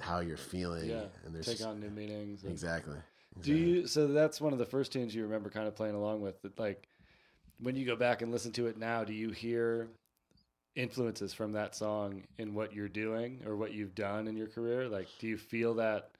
how 0.00 0.20
you're 0.20 0.36
feeling 0.36 0.88
Yeah, 0.88 1.04
and 1.24 1.34
there's 1.34 1.46
Take 1.46 1.66
on 1.66 1.80
new 1.80 1.90
meanings. 1.90 2.42
and- 2.42 2.52
exactly 2.52 2.98
Do 3.42 3.54
you? 3.54 3.86
So 3.86 4.08
that's 4.08 4.40
one 4.40 4.52
of 4.52 4.58
the 4.58 4.66
first 4.66 4.92
tunes 4.92 5.14
you 5.14 5.22
remember 5.22 5.50
kind 5.50 5.68
of 5.68 5.74
playing 5.74 5.94
along 5.94 6.22
with. 6.22 6.40
That 6.42 6.58
like 6.58 6.88
when 7.60 7.76
you 7.76 7.86
go 7.86 7.96
back 7.96 8.22
and 8.22 8.32
listen 8.32 8.52
to 8.52 8.66
it 8.66 8.76
now, 8.78 9.04
do 9.04 9.12
you 9.12 9.30
hear 9.30 9.88
influences 10.74 11.32
from 11.34 11.52
that 11.52 11.74
song 11.74 12.22
in 12.38 12.54
what 12.54 12.72
you're 12.74 12.88
doing 12.88 13.40
or 13.46 13.56
what 13.56 13.72
you've 13.72 13.94
done 13.94 14.28
in 14.28 14.36
your 14.36 14.48
career? 14.48 14.88
Like, 14.88 15.08
do 15.18 15.26
you 15.28 15.36
feel 15.36 15.74
that 15.74 16.10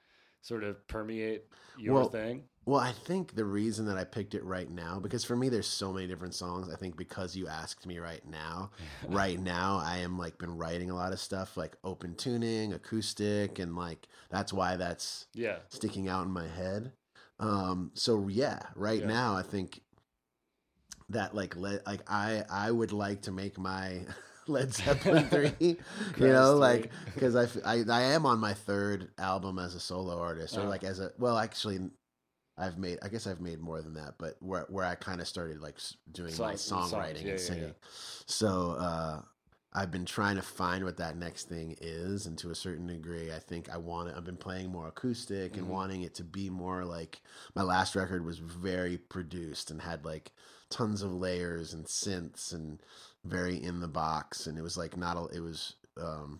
sort 0.43 0.63
of 0.63 0.87
permeate 0.87 1.45
your 1.75 1.93
Well, 1.93 2.11
thing? 2.11 2.43
Well, 2.65 2.79
I 2.79 2.91
think 2.93 3.35
the 3.35 3.45
reason 3.45 3.85
that 3.87 3.97
I 3.97 4.05
picked 4.05 4.35
it 4.35 4.43
right 4.45 4.69
now, 4.69 4.99
because 4.99 5.25
for 5.25 5.35
me, 5.35 5.49
there's 5.49 5.67
so 5.67 5.91
many 5.91 6.07
different 6.07 6.33
songs. 6.33 6.69
I 6.71 6.77
think 6.77 6.95
because 6.95 7.35
you 7.35 7.47
asked 7.47 7.85
me 7.85 7.99
right 7.99 8.25
now, 8.25 8.71
right 9.09 9.39
now, 9.39 9.81
I 9.83 9.97
am 9.97 10.17
like 10.17 10.37
been 10.37 10.57
writing 10.57 10.89
a 10.89 10.95
lot 10.95 11.11
of 11.11 11.19
stuff 11.19 11.57
like 11.57 11.75
open 11.83 12.15
tuning, 12.15 12.73
acoustic, 12.73 13.59
and 13.59 13.75
like 13.75 14.07
that's 14.29 14.53
why 14.53 14.77
that's 14.77 15.27
Yeah, 15.33 15.57
sticking 15.69 16.07
out 16.07 16.25
in 16.25 16.31
my 16.31 16.47
head. 16.47 16.93
Um, 17.39 17.91
so 17.95 18.27
yeah, 18.29 18.61
right 18.75 19.01
Yeah. 19.01 19.07
now, 19.07 19.35
I 19.35 19.41
think 19.41 19.81
that 21.09 21.35
like 21.35 21.55
let 21.55 21.85
like 21.85 22.01
I 22.09 22.43
I 22.49 22.71
would 22.71 22.91
like 22.93 23.21
to 23.23 23.31
make 23.31 23.57
my 23.59 24.05
Led 24.47 24.73
Zeppelin 24.73 25.25
three, 25.29 25.53
you 25.59 25.77
know, 26.17 26.57
like 26.57 26.91
right. 27.21 27.57
I 27.65 27.83
I 27.89 28.01
am 28.01 28.25
on 28.25 28.39
my 28.39 28.53
third 28.53 29.09
album 29.17 29.57
as 29.59 29.75
a 29.75 29.79
solo 29.79 30.19
artist, 30.19 30.57
or 30.57 30.61
Uh-huh. 30.61 30.69
like 30.69 30.83
as 30.83 30.99
a 30.99 31.11
well, 31.17 31.37
actually, 31.37 31.79
I've 32.57 32.77
made 32.77 32.99
I 33.01 33.07
guess 33.07 33.25
I've 33.25 33.41
made 33.41 33.59
more 33.61 33.81
than 33.81 33.93
that, 33.95 34.15
but 34.17 34.35
where 34.41 34.65
where 34.69 34.85
I 34.85 34.95
kind 34.95 35.21
of 35.21 35.27
started 35.27 35.61
like 35.61 35.77
doing 36.11 36.31
my 36.37 36.55
Songs- 36.55 36.61
songs, 36.61 36.91
songwriting 36.93 37.21
yeah, 37.21 37.27
yeah, 37.27 37.29
and 37.31 37.39
yeah. 37.39 37.45
singing. 37.45 37.75
So 38.25 38.71
uh, 38.79 39.21
I've 39.73 39.91
been 39.91 40.05
trying 40.05 40.35
to 40.35 40.41
find 40.43 40.83
what 40.83 40.97
that 40.97 41.17
next 41.17 41.49
thing 41.49 41.75
is, 41.81 42.27
and 42.27 42.37
to 42.39 42.51
a 42.51 42.55
certain 42.55 42.85
degree, 42.87 43.31
I 43.31 43.39
think 43.39 43.69
I 43.69 43.77
want 43.77 44.09
it. 44.09 44.15
I've 44.15 44.23
been 44.25 44.37
playing 44.37 44.71
more 44.71 44.87
acoustic 44.89 45.57
and 45.57 45.65
Mhm. 45.65 45.69
wanting 45.69 46.01
it 46.03 46.13
to 46.15 46.23
be 46.23 46.49
more 46.49 46.85
like 46.85 47.21
my 47.55 47.63
last 47.63 47.95
record 47.95 48.23
was 48.25 48.37
very 48.39 48.97
produced 48.97 49.71
and 49.71 49.81
had 49.81 50.05
like 50.05 50.31
tons 50.69 51.01
of 51.01 51.13
layers 51.13 51.73
and 51.73 51.85
synths 51.85 52.51
and 52.53 52.81
very 53.25 53.61
in 53.61 53.79
the 53.79 53.87
box, 53.87 54.47
and 54.47 54.57
it 54.57 54.61
was 54.61 54.77
like 54.77 54.97
not 54.97 55.17
a, 55.17 55.25
it 55.35 55.39
was. 55.39 55.75
Um, 56.01 56.39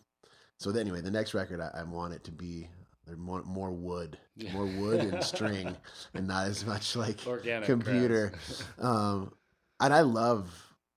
so 0.58 0.72
anyway, 0.72 1.02
the 1.02 1.12
next 1.12 1.34
record 1.34 1.60
I, 1.60 1.70
I 1.80 1.84
want 1.84 2.14
it 2.14 2.24
to 2.26 2.32
be 2.32 2.68
there 3.06 3.18
more 3.18 3.44
more 3.44 3.72
wood, 3.72 4.18
more 4.54 4.66
wood 4.66 5.02
and 5.02 5.24
string, 5.34 5.76
and 6.14 6.28
not 6.28 6.48
as 6.48 6.66
much 6.66 6.96
like 6.96 7.20
organic 7.28 7.66
computer. 7.68 8.34
um, 8.80 9.34
and 9.80 9.94
I 9.94 10.02
love 10.02 10.50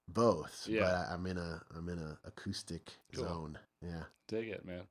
both. 0.09 0.66
Yeah. 0.69 0.81
but 0.83 0.95
I, 0.95 1.14
I'm 1.14 1.26
in 1.26 1.38
a 1.38 1.61
I'm 1.76 1.88
in 1.88 1.99
a 1.99 2.19
acoustic 2.25 2.93
Cool. 3.14 3.25
zone. 3.25 3.59
Yeah. 3.83 4.05
Dig 4.28 4.49
it, 4.49 4.64
man. 4.64 4.83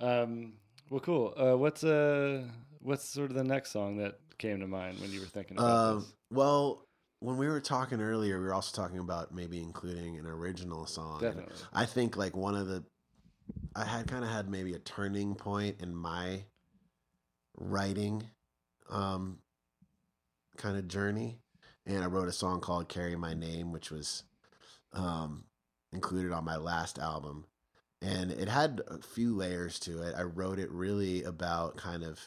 Um, 0.00 0.52
well, 0.90 1.00
cool. 1.00 1.34
Uh, 1.36 1.56
what's 1.56 1.84
uh, 1.84 2.42
what's 2.80 3.04
sort 3.08 3.30
of 3.30 3.36
the 3.36 3.44
next 3.44 3.70
song 3.70 3.96
that 3.98 4.18
came 4.38 4.60
to 4.60 4.66
mind 4.66 5.00
when 5.00 5.12
you 5.12 5.20
were 5.20 5.26
thinking 5.26 5.56
about 5.58 5.70
Um, 5.92 5.98
this? 6.00 6.12
well, 6.30 6.86
when 7.22 7.36
we 7.36 7.46
were 7.48 7.60
talking 7.60 8.00
earlier, 8.00 8.38
we 8.40 8.46
were 8.46 8.54
also 8.54 8.74
talking 8.76 8.98
about 8.98 9.32
maybe 9.32 9.60
including 9.62 10.18
an 10.18 10.26
original 10.26 10.86
song. 10.86 11.20
and 11.24 11.46
I 11.72 11.86
think 11.86 12.16
like 12.16 12.36
one 12.36 12.54
of 12.56 12.66
the 12.66 12.84
I 13.74 13.84
had 13.84 14.06
kind 14.08 14.24
of 14.24 14.30
had 14.30 14.48
maybe 14.50 14.74
a 14.74 14.78
turning 14.78 15.34
point 15.34 15.80
in 15.80 15.94
my 15.94 16.44
writing 17.56 18.24
um 18.90 19.38
kind 20.56 20.76
of 20.76 20.88
journey 20.88 21.38
and 21.86 22.02
I 22.02 22.06
wrote 22.06 22.28
a 22.28 22.32
song 22.32 22.60
called 22.60 22.88
Carry 22.88 23.16
My 23.16 23.34
Name 23.34 23.72
which 23.72 23.90
was 23.90 24.24
um 24.92 25.44
included 25.92 26.32
on 26.32 26.44
my 26.44 26.56
last 26.56 26.98
album 26.98 27.44
and 28.00 28.30
it 28.32 28.48
had 28.48 28.80
a 28.88 28.98
few 28.98 29.36
layers 29.36 29.78
to 29.80 30.02
it. 30.02 30.14
I 30.16 30.22
wrote 30.22 30.58
it 30.58 30.70
really 30.72 31.22
about 31.22 31.76
kind 31.76 32.02
of 32.02 32.18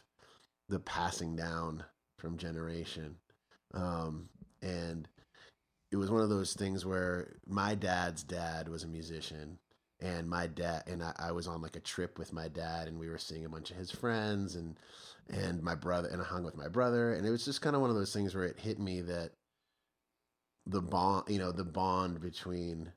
the 0.69 0.79
passing 0.79 1.35
down 1.35 1.83
from 2.17 2.37
generation. 2.37 3.17
Um 3.73 4.29
and 4.65 5.07
it 5.91 5.97
was 5.97 6.11
one 6.11 6.21
of 6.21 6.29
those 6.29 6.53
things 6.53 6.85
where 6.85 7.37
my 7.47 7.75
dad's 7.75 8.23
dad 8.23 8.67
was 8.67 8.83
a 8.83 8.87
musician 8.87 9.57
and 10.01 10.29
my 10.29 10.47
dad 10.47 10.83
and 10.87 11.01
I, 11.03 11.13
I 11.17 11.31
was 11.31 11.47
on 11.47 11.61
like 11.61 11.75
a 11.75 11.81
trip 11.81 12.19
with 12.19 12.33
my 12.33 12.47
dad 12.47 12.87
and 12.87 12.99
we 12.99 13.09
were 13.09 13.17
seeing 13.17 13.45
a 13.45 13.49
bunch 13.49 13.71
of 13.71 13.77
his 13.77 13.91
friends 13.91 14.55
and 14.55 14.75
and 15.29 15.63
my 15.63 15.75
brother 15.75 16.09
and 16.09 16.21
I 16.21 16.25
hung 16.25 16.43
with 16.43 16.57
my 16.57 16.67
brother 16.67 17.13
and 17.13 17.25
it 17.25 17.29
was 17.29 17.45
just 17.45 17.61
kind 17.61 17.75
of 17.75 17.81
one 17.81 17.89
of 17.89 17.95
those 17.95 18.13
things 18.13 18.35
where 18.35 18.43
it 18.45 18.59
hit 18.59 18.79
me 18.79 19.01
that 19.01 19.31
the 20.67 20.81
bond 20.81 21.25
you 21.29 21.39
know 21.39 21.51
the 21.51 21.63
bond 21.63 22.19
between 22.19 22.91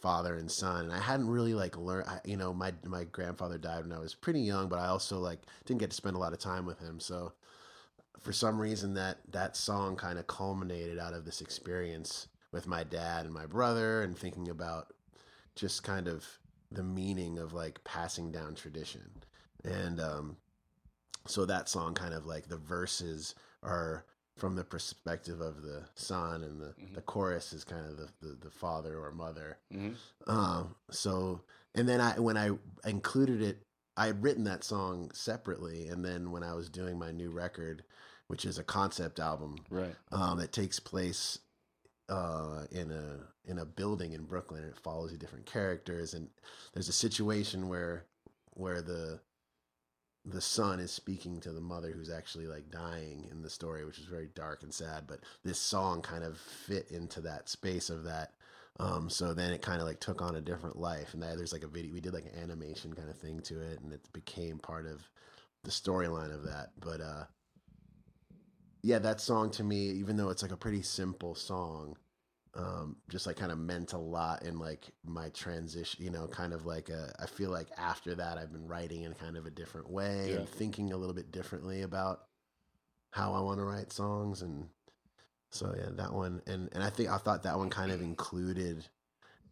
father 0.00 0.36
and 0.36 0.50
son 0.50 0.84
and 0.84 0.92
I 0.92 1.00
hadn't 1.00 1.28
really 1.28 1.54
like 1.54 1.76
learned 1.76 2.08
I, 2.08 2.20
you 2.24 2.36
know 2.36 2.54
my 2.54 2.72
my 2.84 3.04
grandfather 3.04 3.58
died 3.58 3.82
when 3.82 3.92
I 3.92 4.00
was 4.00 4.14
pretty 4.14 4.40
young 4.40 4.68
but 4.68 4.78
I 4.78 4.86
also 4.86 5.18
like 5.18 5.40
didn't 5.66 5.80
get 5.80 5.90
to 5.90 5.96
spend 5.96 6.16
a 6.16 6.20
lot 6.20 6.32
of 6.32 6.38
time 6.38 6.66
with 6.66 6.78
him 6.78 7.00
so 7.00 7.32
for 8.20 8.32
some 8.32 8.60
reason 8.60 8.94
that 8.94 9.18
that 9.32 9.56
song 9.56 9.96
kind 9.96 10.18
of 10.18 10.26
culminated 10.26 10.98
out 10.98 11.12
of 11.14 11.24
this 11.24 11.40
experience 11.40 12.28
with 12.52 12.66
my 12.66 12.84
dad 12.84 13.24
and 13.24 13.34
my 13.34 13.46
brother 13.46 14.02
and 14.02 14.16
thinking 14.16 14.48
about 14.48 14.92
just 15.56 15.82
kind 15.82 16.08
of 16.08 16.24
the 16.70 16.82
meaning 16.82 17.38
of 17.38 17.52
like 17.52 17.82
passing 17.84 18.30
down 18.32 18.54
tradition. 18.54 19.10
And 19.64 20.00
um 20.00 20.36
so 21.26 21.44
that 21.46 21.68
song 21.68 21.94
kind 21.94 22.12
of 22.14 22.26
like 22.26 22.48
the 22.48 22.56
verses 22.58 23.34
are 23.62 24.04
from 24.36 24.56
the 24.56 24.64
perspective 24.64 25.40
of 25.40 25.62
the 25.62 25.82
son 25.94 26.42
and 26.42 26.60
the, 26.60 26.74
Mhm. 26.80 26.94
the 26.94 27.00
chorus 27.02 27.52
is 27.52 27.62
kind 27.64 27.86
of 27.86 27.96
the, 27.96 28.08
the, 28.20 28.34
the 28.42 28.50
father 28.50 28.98
or 28.98 29.12
mother. 29.12 29.58
Hmm 29.72 29.92
um, 30.26 30.74
so, 30.90 31.42
and 31.74 31.86
then 31.88 32.00
I, 32.00 32.18
when 32.18 32.36
I 32.38 32.50
included 32.86 33.42
it, 33.42 33.62
I 33.96 34.06
had 34.06 34.22
written 34.22 34.44
that 34.44 34.64
song 34.64 35.10
separately. 35.14 35.88
And 35.88 36.04
then 36.04 36.30
when 36.32 36.42
I 36.42 36.54
was 36.54 36.68
doing 36.68 36.98
my 36.98 37.10
new 37.10 37.30
record, 37.30 37.84
which 38.26 38.44
is 38.44 38.58
a 38.58 38.64
concept 38.64 39.20
album, 39.20 39.56
Right. 39.70 39.94
um, 40.10 40.38
that 40.38 40.52
takes 40.52 40.80
place, 40.80 41.38
uh, 42.08 42.64
in 42.70 42.90
a, 42.90 43.20
in 43.50 43.58
a 43.58 43.64
building 43.64 44.12
in 44.12 44.24
Brooklyn 44.24 44.62
and 44.62 44.72
it 44.72 44.78
follows 44.78 45.12
the 45.12 45.18
different 45.18 45.46
characters. 45.46 46.14
And 46.14 46.28
there's 46.72 46.88
a 46.88 46.92
situation 46.92 47.68
where, 47.68 48.04
where 48.54 48.82
the, 48.82 49.20
the 50.24 50.40
son 50.40 50.80
is 50.80 50.90
speaking 50.90 51.40
to 51.40 51.52
the 51.52 51.60
mother 51.60 51.90
who's 51.90 52.10
actually 52.10 52.46
like 52.46 52.70
dying 52.70 53.28
in 53.30 53.42
the 53.42 53.50
story, 53.50 53.84
which 53.84 53.98
is 53.98 54.06
very 54.06 54.28
dark 54.34 54.62
and 54.62 54.72
sad. 54.72 55.04
But 55.06 55.20
this 55.44 55.58
song 55.58 56.02
kind 56.02 56.24
of 56.24 56.38
fit 56.38 56.90
into 56.90 57.20
that 57.22 57.48
space 57.48 57.90
of 57.90 58.04
that. 58.04 58.32
Um, 58.80 59.08
so 59.08 59.34
then 59.34 59.52
it 59.52 59.62
kind 59.62 59.80
of 59.80 59.86
like 59.86 60.00
took 60.00 60.20
on 60.20 60.34
a 60.34 60.40
different 60.40 60.76
life, 60.76 61.14
and 61.14 61.22
that, 61.22 61.36
there's 61.36 61.52
like 61.52 61.62
a 61.62 61.68
video. 61.68 61.92
We 61.92 62.00
did 62.00 62.12
like 62.12 62.26
an 62.26 62.42
animation 62.42 62.92
kind 62.92 63.08
of 63.08 63.16
thing 63.16 63.40
to 63.42 63.60
it, 63.60 63.80
and 63.80 63.92
it 63.92 64.00
became 64.12 64.58
part 64.58 64.86
of 64.86 65.08
the 65.62 65.70
storyline 65.70 66.34
of 66.34 66.42
that. 66.44 66.70
But 66.80 67.00
uh, 67.00 67.24
yeah, 68.82 68.98
that 68.98 69.20
song 69.20 69.50
to 69.52 69.64
me, 69.64 69.90
even 69.90 70.16
though 70.16 70.30
it's 70.30 70.42
like 70.42 70.52
a 70.52 70.56
pretty 70.56 70.82
simple 70.82 71.36
song, 71.36 71.96
um, 72.54 72.96
just 73.08 73.26
like 73.26 73.36
kind 73.36 73.52
of 73.52 73.58
meant 73.58 73.92
a 73.92 73.98
lot 73.98 74.42
in 74.44 74.58
like 74.58 74.90
my 75.04 75.28
transition. 75.30 76.04
You 76.04 76.10
know, 76.10 76.26
kind 76.26 76.52
of 76.52 76.66
like 76.66 76.88
a, 76.88 77.14
I 77.20 77.26
feel 77.26 77.50
like 77.50 77.68
after 77.78 78.16
that, 78.16 78.38
I've 78.38 78.52
been 78.52 78.66
writing 78.66 79.02
in 79.04 79.14
kind 79.14 79.36
of 79.36 79.46
a 79.46 79.50
different 79.50 79.88
way 79.88 80.30
Yeah. 80.30 80.38
and 80.38 80.48
thinking 80.48 80.92
a 80.92 80.96
little 80.96 81.14
bit 81.14 81.30
differently 81.30 81.82
about 81.82 82.22
how 83.12 83.32
I 83.34 83.40
want 83.40 83.58
to 83.58 83.64
write 83.64 83.92
songs 83.92 84.42
and 84.42 84.68
so 85.54 85.72
yeah, 85.78 85.90
that 85.92 86.12
one 86.12 86.42
and 86.46 86.68
and 86.72 86.82
I 86.82 86.90
think 86.90 87.08
I 87.08 87.18
thought 87.18 87.44
that 87.44 87.56
one 87.56 87.70
kind 87.70 87.92
of 87.92 88.02
included 88.02 88.84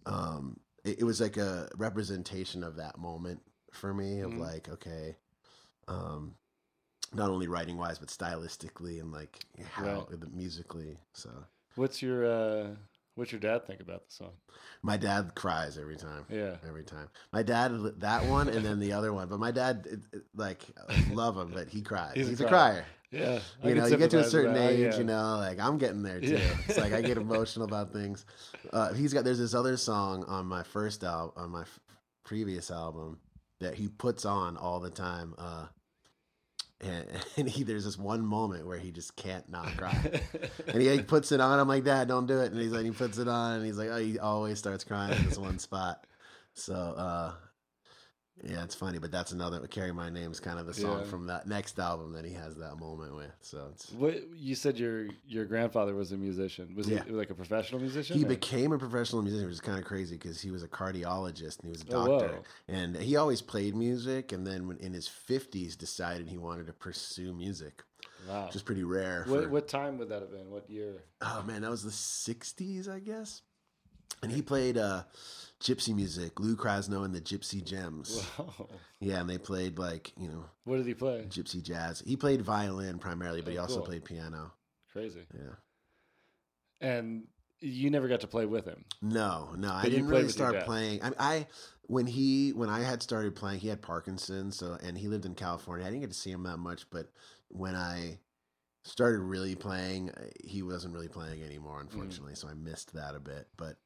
um 0.06 0.59
it, 0.85 1.00
it 1.00 1.04
was 1.04 1.21
like 1.21 1.37
a 1.37 1.68
representation 1.76 2.64
of 2.64 2.76
that 2.76 2.99
moment 2.99 3.40
for 3.73 3.94
me 3.94 4.21
of 4.21 4.32
Mhm. 4.32 4.40
like 4.40 4.68
okay 4.68 5.16
um 5.88 6.35
not 7.14 7.30
only 7.30 7.47
writing 7.47 7.78
wise 7.78 7.99
but 7.99 8.09
stylistically 8.09 9.00
and 9.00 9.12
like 9.12 9.44
how 9.64 10.06
the 10.11 10.26
musically 10.26 10.99
so 11.12 11.30
What's 11.76 12.02
your 12.02 12.26
uh, 12.26 12.76
what's 13.14 13.31
your 13.33 13.40
dad 13.40 13.66
think 13.66 13.81
about 13.81 14.07
the 14.09 14.12
song? 14.14 14.33
my 14.83 14.97
dad 14.97 15.35
cries 15.35 15.78
every 15.78 15.97
time 15.97 16.25
Yeah. 16.31 16.57
every 16.66 16.85
time 16.85 17.09
my 17.33 17.42
dad 17.42 17.73
that 17.99 18.25
one 18.26 18.49
and 18.49 18.64
then 18.64 18.81
the 18.81 18.92
other 18.92 19.12
one 19.12 19.28
but 19.28 19.38
my 19.38 19.50
dad 19.50 19.87
it, 19.90 20.00
it, 20.16 20.23
like 20.35 20.62
love 21.12 21.37
him 21.37 21.50
but 21.54 21.69
he 21.69 21.83
cries 21.83 22.12
He's 22.16 22.28
he's, 22.28 22.40
a 22.40 22.47
a 22.47 22.49
crier. 22.49 22.73
crier 22.73 22.85
Yeah. 23.11 23.35
You 23.62 23.75
can 23.75 23.76
know, 23.78 23.87
you 23.87 23.97
get 23.99 24.11
to 24.12 24.21
a 24.21 24.25
certain 24.25 24.57
age, 24.57 24.78
yeah. 24.95 24.99
you 24.99 25.04
know, 25.04 25.37
like 25.37 25.61
I'm 25.61 25.76
getting 25.76 26.02
there 26.02 26.19
too. 26.21 26.28
Yeah. 26.38 26.57
It's 26.66 26.78
like 26.78 26.95
I 26.95 27.02
get 27.02 27.19
emotional 27.19 27.66
about 27.66 27.92
things. 27.92 28.25
Uh, 28.73 28.95
he's 28.95 29.12
got 29.12 29.25
there's 29.25 29.38
this 29.38 29.52
other 29.54 29.76
song 29.76 30.25
on 30.25 30.47
my 30.47 30.62
first 30.62 31.04
album, 31.04 31.33
on 31.37 31.50
my 31.50 31.61
f- 31.61 31.78
previous 32.25 32.71
album 32.71 33.19
that 33.61 33.75
he 33.75 33.88
puts 33.88 34.25
on 34.25 34.57
all 34.57 34.81
the 34.81 34.88
time. 34.88 35.35
Uh, 35.37 35.66
and, 36.83 37.07
and 37.37 37.49
he 37.49 37.62
there's 37.62 37.85
this 37.85 37.99
one 37.99 38.25
moment 38.25 38.67
where 38.67 38.79
he 38.79 38.91
just 38.91 39.17
can't 39.17 39.49
not 39.49 39.77
cry. 39.77 39.97
And 40.67 40.81
he 40.81 40.91
like, 40.91 41.07
puts 41.07 41.33
it 41.33 41.41
on. 41.41 41.59
I'm 41.59 41.69
like, 41.69 41.85
Dad, 41.85 42.09
don't 42.09 42.27
do 42.27 42.41
it. 42.41 42.53
And 42.53 42.61
he's 42.61 42.73
like, 42.73 42.85
he 42.85 42.91
puts 42.91 43.19
it 43.19 43.29
on, 43.29 43.57
and 43.57 43.67
he's 43.67 43.77
like, 43.77 43.89
oh, 43.91 43.99
he 43.99 44.19
always 44.19 44.59
starts 44.59 44.85
crying 44.85 45.17
in 45.17 45.25
this 45.29 45.39
one 45.39 45.59
spot. 45.59 46.07
So, 46.55 46.75
uh, 46.75 47.33
yeah, 48.43 48.65
it's 48.65 48.75
funny, 48.75 48.99
but 48.99 49.11
that's 49.12 49.33
another. 49.33 49.65
"Carry 49.69 49.93
My 49.93 50.09
Name" 50.11 50.31
is 50.33 50.41
kind 50.41 50.59
of 50.59 50.67
the 50.67 50.75
song 50.75 51.01
Yeah. 51.01 51.05
from 51.05 51.27
that 51.27 51.47
next 51.47 51.79
album 51.79 52.12
that 52.15 52.25
he 52.25 52.33
has 52.33 52.57
that 52.57 52.77
moment 52.79 53.15
with. 53.15 53.31
So 53.43 53.69
it's 53.73 53.91
What 53.93 54.37
you 54.37 54.55
said 54.55 54.79
your 54.79 55.09
your 55.27 55.45
grandfather 55.45 55.95
was 55.95 56.12
a 56.12 56.17
musician. 56.17 56.75
Was 56.75 56.89
Yeah. 56.89 57.05
he 57.05 57.11
like 57.12 57.31
a 57.31 57.35
professional 57.35 57.81
musician? 57.81 58.17
he 58.17 58.25
or- 58.25 58.29
became 58.29 58.73
a 58.73 58.79
professional 58.79 59.23
musician, 59.23 59.47
which 59.47 59.55
is 59.55 59.61
kind 59.61 59.79
of 59.79 59.85
crazy 59.85 60.17
because 60.17 60.41
he 60.41 60.51
was 60.51 60.62
a 60.62 60.69
cardiologist 60.69 61.61
and 61.61 61.65
he 61.67 61.71
was 61.71 61.83
a 61.83 61.95
Oh, 61.95 62.07
doctor, 62.19 62.37
whoa. 62.37 62.45
and 62.69 62.97
he 62.97 63.17
always 63.17 63.43
played 63.43 63.77
music. 63.77 64.33
And 64.33 64.47
then 64.47 64.67
when 64.67 64.79
in 64.79 64.93
his 64.93 65.07
fifties, 65.09 65.77
decided 65.77 66.29
he 66.29 66.39
wanted 66.39 66.67
to 66.67 66.73
pursue 66.73 67.33
music, 67.35 67.85
Wow. 68.29 68.47
which 68.47 68.57
is 68.57 68.62
pretty 68.62 68.83
rare. 68.85 69.25
What 69.29 69.45
for- 69.45 69.49
what 69.51 69.69
time 69.69 69.99
would 69.99 70.09
that 70.09 70.23
have 70.23 70.31
been? 70.33 70.51
What 70.51 70.69
year? 70.71 71.05
oh 71.21 71.43
man, 71.47 71.62
that 71.62 71.71
was 71.71 71.83
the 71.85 71.91
'60s, 71.91 72.89
I 72.89 72.99
guess. 72.99 73.43
And 74.23 74.31
he 74.31 74.41
played 74.43 74.79
uh, 74.79 75.05
gypsy 75.62 75.95
music, 75.95 76.40
Lou 76.40 76.57
Krasno 76.57 77.04
and 77.04 77.14
the 77.14 77.21
Gypsy 77.21 77.64
Gems. 77.64 78.26
Wow. 78.38 78.69
Yeah, 79.00 79.21
and 79.21 79.31
they 79.31 79.38
played 79.38 79.78
like 79.78 80.12
you 80.16 80.28
know 80.28 80.45
What 80.64 80.76
did 80.78 80.87
he 80.87 80.95
play? 80.95 81.25
gypsy 81.28 81.62
jazz. 81.62 82.02
He 82.07 82.16
played 82.16 82.42
violin 82.42 82.99
primarily, 82.99 83.40
but 83.42 83.52
he 83.52 83.59
Oh, 83.59 83.62
also 83.62 83.76
cool. 83.76 83.87
played 83.87 84.04
piano. 84.04 84.52
Crazy. 84.92 85.26
Yeah. 85.35 85.54
And 86.81 87.25
you 87.61 87.90
never 87.90 88.09
got 88.09 88.21
to 88.21 88.26
play 88.26 88.45
with 88.47 88.64
him. 88.64 88.85
No, 89.00 89.50
no, 89.57 89.73
I 89.73 89.83
But 89.83 89.90
you 89.92 89.99
didn't 89.99 90.11
really 90.11 90.28
start 90.28 90.64
playing. 90.64 91.02
I, 91.02 91.12
I 91.19 91.47
when 91.83 92.07
he 92.07 92.52
when 92.52 92.69
I 92.69 92.81
had 92.81 93.02
started 93.02 93.35
playing, 93.37 93.61
he 93.61 93.69
had 93.69 93.81
Parkinson's, 93.83 94.57
so 94.59 94.76
and 94.83 94.99
he 94.99 95.09
lived 95.09 95.25
in 95.26 95.35
California. 95.35 95.87
I 95.87 95.90
didn't 95.90 96.00
get 96.02 96.11
to 96.11 96.16
see 96.19 96.31
him 96.31 96.42
that 96.45 96.59
much, 96.59 96.90
but 96.90 97.11
when 97.49 97.75
I 97.76 98.19
started 98.85 99.21
really 99.21 99.54
playing, 99.54 100.11
he 100.45 100.62
wasn't 100.62 100.92
really 100.92 101.09
playing 101.09 101.42
anymore, 101.42 101.78
Mm. 101.78 101.83
unfortunately. 101.83 102.35
So 102.35 102.49
I 102.49 102.54
missed 102.54 102.92
that 102.95 103.14
a 103.14 103.21
bit, 103.21 103.47
but. 103.57 103.76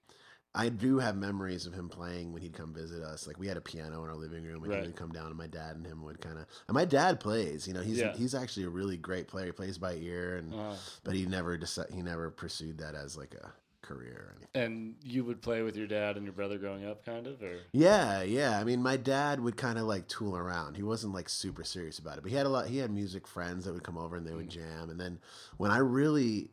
I 0.56 0.70
do 0.70 0.98
have 0.98 1.16
memories 1.16 1.66
of 1.66 1.74
him 1.74 1.88
playing 1.88 2.32
when 2.32 2.40
he'd 2.42 2.54
come 2.54 2.72
visit 2.72 3.02
us. 3.02 3.26
Like 3.26 3.38
we 3.38 3.46
had 3.46 3.56
a 3.58 3.60
piano 3.60 4.02
in 4.04 4.08
our 4.10 4.16
living 4.16 4.42
room, 4.42 4.62
and 4.64 4.72
Right. 4.72 4.80
he 4.80 4.86
would 4.88 4.96
come 4.96 5.12
down, 5.12 5.26
and 5.26 5.36
my 5.36 5.46
dad 5.46 5.76
and 5.76 5.86
him 5.86 6.02
would 6.02 6.20
kind 6.20 6.38
of. 6.38 6.46
And 6.66 6.74
my 6.74 6.84
dad 6.86 7.20
plays. 7.20 7.68
You 7.68 7.74
know, 7.74 7.82
he's 7.82 7.98
Yeah. 7.98 8.12
he's 8.14 8.34
actually 8.34 8.64
a 8.64 8.70
really 8.70 8.96
great 8.96 9.28
player. 9.28 9.46
He 9.46 9.52
plays 9.52 9.76
by 9.78 9.94
ear, 9.94 10.36
and 10.38 10.52
Uh, 10.54 10.74
but 11.04 11.14
he 11.14 11.26
never 11.26 11.56
decided 11.58 11.94
he 11.94 12.02
never 12.02 12.30
pursued 12.30 12.78
that 12.78 12.94
as 12.94 13.16
like 13.16 13.34
a 13.34 13.52
career 13.82 14.28
or 14.30 14.34
anything. 14.36 14.48
and 14.54 14.96
you 15.04 15.24
would 15.24 15.40
play 15.40 15.62
with 15.62 15.76
your 15.76 15.86
dad 15.86 16.16
and 16.16 16.24
your 16.26 16.32
brother 16.32 16.58
growing 16.58 16.84
up, 16.84 17.04
kind 17.04 17.26
of, 17.28 17.40
or 17.40 17.60
Yeah, 17.72 18.22
yeah. 18.22 18.58
I 18.58 18.64
mean, 18.64 18.82
my 18.82 18.96
dad 18.96 19.38
would 19.40 19.56
kind 19.56 19.78
of 19.78 19.84
like 19.84 20.08
tool 20.08 20.36
around. 20.36 20.76
He 20.76 20.82
wasn't 20.82 21.12
like 21.14 21.28
super 21.28 21.62
serious 21.62 21.98
about 22.00 22.18
it, 22.18 22.22
but 22.22 22.30
he 22.32 22.36
had 22.36 22.46
a 22.46 22.48
lot. 22.48 22.66
He 22.66 22.78
had 22.78 22.90
music 22.90 23.28
friends 23.28 23.64
that 23.64 23.74
would 23.74 23.84
come 23.84 23.96
over 23.98 24.16
and 24.16 24.26
they 24.26 24.32
would 24.34 24.46
Mm. 24.48 24.58
jam. 24.58 24.90
And 24.90 24.98
then 24.98 25.20
when 25.58 25.70
I 25.70 25.76
really 25.78 26.50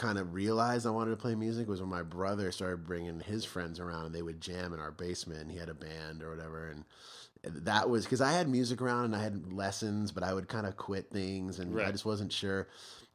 kind 0.00 0.18
of 0.18 0.32
realized 0.32 0.86
I 0.86 0.90
wanted 0.90 1.10
to 1.10 1.16
play 1.16 1.34
music 1.34 1.68
was 1.68 1.80
when 1.80 1.90
my 1.90 2.02
brother 2.02 2.50
started 2.50 2.86
bringing 2.86 3.20
his 3.20 3.44
friends 3.44 3.78
around 3.78 4.06
and 4.06 4.14
they 4.14 4.22
would 4.22 4.40
jam 4.40 4.72
in 4.72 4.80
our 4.80 4.90
basement. 4.90 5.40
And 5.42 5.50
he 5.50 5.58
had 5.58 5.68
a 5.68 5.74
band 5.74 6.22
or 6.22 6.30
whatever, 6.30 6.70
and 6.70 6.84
that 7.64 7.88
was 7.88 8.04
because 8.04 8.20
I 8.20 8.32
had 8.32 8.48
music 8.48 8.80
around 8.80 9.04
and 9.06 9.16
I 9.16 9.22
had 9.22 9.52
lessons, 9.52 10.10
but 10.10 10.22
I 10.22 10.32
would 10.34 10.48
kind 10.48 10.66
of 10.66 10.76
quit 10.76 11.10
things 11.10 11.58
and 11.58 11.78
I 11.80 11.90
just 11.92 12.04
wasn't 12.04 12.32
sure. 12.32 12.68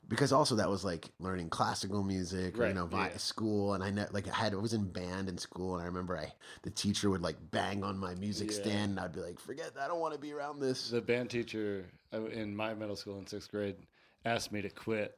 because 0.08 0.32
also 0.32 0.56
that 0.56 0.70
was 0.70 0.86
like 0.86 1.10
learning 1.20 1.50
classical 1.50 2.04
music, 2.04 2.56
or, 2.58 2.62
Right, 2.62 2.68
you 2.70 2.75
know, 2.75 2.88
yeah. 2.92 3.18
school, 3.18 3.74
and 3.74 3.84
I 3.84 3.89
ne- 3.89 4.06
like 4.12 4.27
I 4.27 4.36
had 4.36 4.54
I 4.54 4.58
was 4.58 4.74
in 4.74 4.86
band 4.86 5.30
in 5.30 5.38
school, 5.39 5.74
and 5.74 5.82
I 5.82 5.88
remember 5.88 6.15
I 6.15 6.32
the 6.62 6.70
teacher 6.70 7.10
would 7.10 7.24
like 7.24 7.38
bang 7.50 7.84
on 7.84 7.98
my 7.98 8.13
music 8.15 8.51
Yeah. 8.51 8.58
stand, 8.62 8.89
and 8.92 9.00
I'd 9.00 9.13
be 9.13 9.22
like, 9.22 9.39
"Forget 9.39 9.74
that, 9.74 9.82
I 9.86 9.88
don't 9.88 10.00
want 10.00 10.13
to 10.13 10.20
be 10.20 10.32
around 10.32 10.60
this." 10.60 10.92
the 10.92 11.01
band 11.01 11.32
teacher 11.32 11.86
uh, 12.13 12.25
in 12.25 12.56
my 12.56 12.75
middle 12.75 12.96
school 12.96 13.18
in 13.18 13.25
sixth 13.25 13.50
grade 13.50 13.77
asked 14.25 14.51
me 14.51 14.62
to 14.62 14.70
quit 14.70 15.18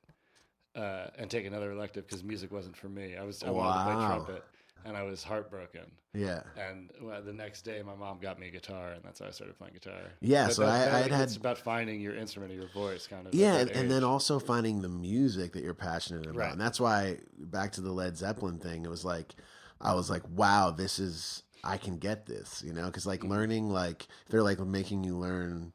uh, 0.78 1.08
and 1.18 1.30
take 1.30 1.46
another 1.46 1.72
elective 1.72 2.06
because 2.08 2.24
music 2.24 2.52
wasn't 2.52 2.78
for 2.78 2.88
me. 2.90 3.16
I 3.18 3.24
was 3.24 3.44
I 3.44 3.50
wanted 3.50 3.78
to 3.80 3.84
play 3.96 4.06
trumpet, 4.06 4.44
and 4.86 4.96
I 4.96 5.04
was 5.04 5.24
heartbroken. 5.24 5.92
Yeah, 6.14 6.42
And 6.58 6.90
well, 7.02 7.22
the 7.22 7.34
next 7.34 7.62
day, 7.62 7.82
my 7.86 7.94
mom 7.94 8.18
got 8.20 8.40
me 8.40 8.48
a 8.48 8.52
guitar, 8.52 8.94
and 8.94 9.04
that's 9.04 9.20
how 9.20 9.28
I 9.28 9.32
started 9.32 9.56
playing 9.58 9.74
guitar. 9.76 10.00
Yeah, 10.22 10.48
But 10.48 10.56
so 10.56 10.62
that- 10.66 10.72
I- 10.72 10.86
that- 10.86 10.94
I 10.96 11.00
had 11.04 11.12
had- 11.12 11.22
it's 11.28 11.36
about 11.38 11.58
finding 11.60 12.02
your 12.02 12.16
instrument 12.16 12.52
or 12.52 12.56
your 12.56 12.70
voice, 12.70 13.06
kind 13.06 13.28
of. 13.28 13.36
yeah, 13.36 13.58
and, 13.58 13.70
and 13.72 13.92
then 13.92 14.04
also 14.04 14.40
finding 14.40 14.82
the 14.82 14.90
music 14.90 15.54
that 15.54 15.64
you're 15.64 15.76
passionate 15.76 16.26
about, 16.26 16.36
Right. 16.38 16.52
and 16.54 16.62
that's 16.62 16.80
why 16.80 17.20
back 17.38 17.72
to 17.74 17.82
the 17.82 17.92
Led 17.92 18.18
Zeppelin 18.18 18.58
thing, 18.60 18.84
it 18.86 18.90
was 18.90 19.06
like 19.06 19.36
I 19.80 19.94
was 19.94 20.10
like, 20.10 20.24
"Wow, 20.30 20.72
this 20.72 20.98
is 20.98 21.44
I 21.64 21.78
can 21.78 21.98
get 21.98 22.26
this," 22.26 22.64
you 22.66 22.74
know, 22.74 22.86
because 22.88 23.06
like 23.06 23.22
Mhm. 23.22 23.30
learning 23.30 23.70
like 23.70 24.08
they're 24.30 24.42
like 24.42 24.60
making 24.60 25.04
you 25.04 25.16
learn 25.18 25.72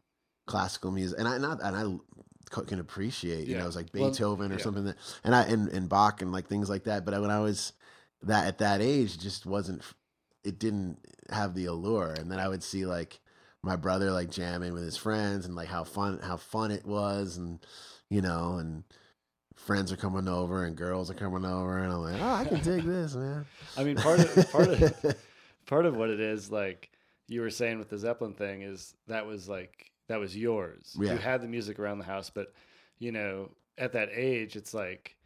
classical 0.46 0.90
music, 0.90 1.18
and 1.20 1.28
I 1.28 1.38
not 1.38 1.60
and 1.62 1.76
I 1.76 1.98
can 2.52 2.78
appreciate, 2.78 3.46
you 3.46 3.54
Yeah. 3.54 3.60
know, 3.62 3.66
it's 3.66 3.76
like 3.76 3.88
Well, 3.94 4.10
Beethoven 4.10 4.52
or 4.52 4.56
yeah. 4.56 4.62
something 4.62 4.84
that, 4.84 4.96
and 5.24 5.34
I 5.34 5.42
and, 5.44 5.68
and 5.68 5.88
Bach 5.88 6.22
and 6.22 6.32
like 6.32 6.46
things 6.48 6.68
like 6.70 6.84
that. 6.84 7.04
But 7.04 7.20
when 7.20 7.30
I 7.30 7.40
was 7.40 7.72
that 8.22 8.46
at 8.46 8.58
that 8.58 8.80
age, 8.80 9.18
just 9.18 9.46
wasn't, 9.46 9.82
it 10.44 10.58
didn't 10.58 10.98
have 11.30 11.54
the 11.54 11.66
allure. 11.66 12.12
And 12.12 12.30
then 12.30 12.38
I 12.38 12.48
would 12.48 12.62
see 12.62 12.86
like 12.86 13.18
my 13.62 13.76
brother 13.76 14.10
like 14.10 14.30
jamming 14.30 14.72
with 14.74 14.84
his 14.84 14.96
friends 14.96 15.46
and 15.46 15.54
like 15.56 15.68
how 15.68 15.84
fun 15.84 16.18
how 16.22 16.36
fun 16.36 16.70
it 16.70 16.84
was, 16.86 17.36
and 17.36 17.58
you 18.10 18.20
know, 18.20 18.56
and 18.58 18.84
friends 19.54 19.92
are 19.92 19.96
coming 19.96 20.28
over 20.28 20.64
and 20.64 20.76
girls 20.76 21.10
are 21.10 21.14
coming 21.14 21.44
over, 21.44 21.78
and 21.78 21.92
I'm 21.92 22.00
like, 22.00 22.20
oh, 22.20 22.34
I 22.34 22.44
can 22.44 22.60
dig 22.62 22.84
this, 22.84 23.14
man. 23.14 23.46
I 23.76 23.84
mean, 23.84 23.96
part 23.96 24.20
of 24.20 24.52
part 24.52 24.68
of 24.68 25.16
part 25.66 25.86
of 25.86 25.96
what 25.96 26.10
it 26.10 26.20
is, 26.20 26.50
like 26.50 26.90
you 27.28 27.40
were 27.40 27.50
saying 27.50 27.78
with 27.78 27.88
the 27.88 27.98
Zeppelin 27.98 28.34
thing, 28.34 28.62
is 28.62 28.94
that 29.06 29.26
was 29.26 29.48
like 29.48 29.91
that 30.12 30.20
was 30.20 30.36
yours. 30.36 30.94
Yeah. 31.00 31.12
You 31.12 31.18
had 31.18 31.40
the 31.42 31.48
music 31.48 31.78
around 31.78 31.98
the 31.98 32.04
house, 32.04 32.30
but 32.30 32.52
you 32.98 33.10
know, 33.12 33.50
at 33.78 33.92
that 33.92 34.10
age, 34.12 34.54
it's 34.56 34.74
like 34.74 35.16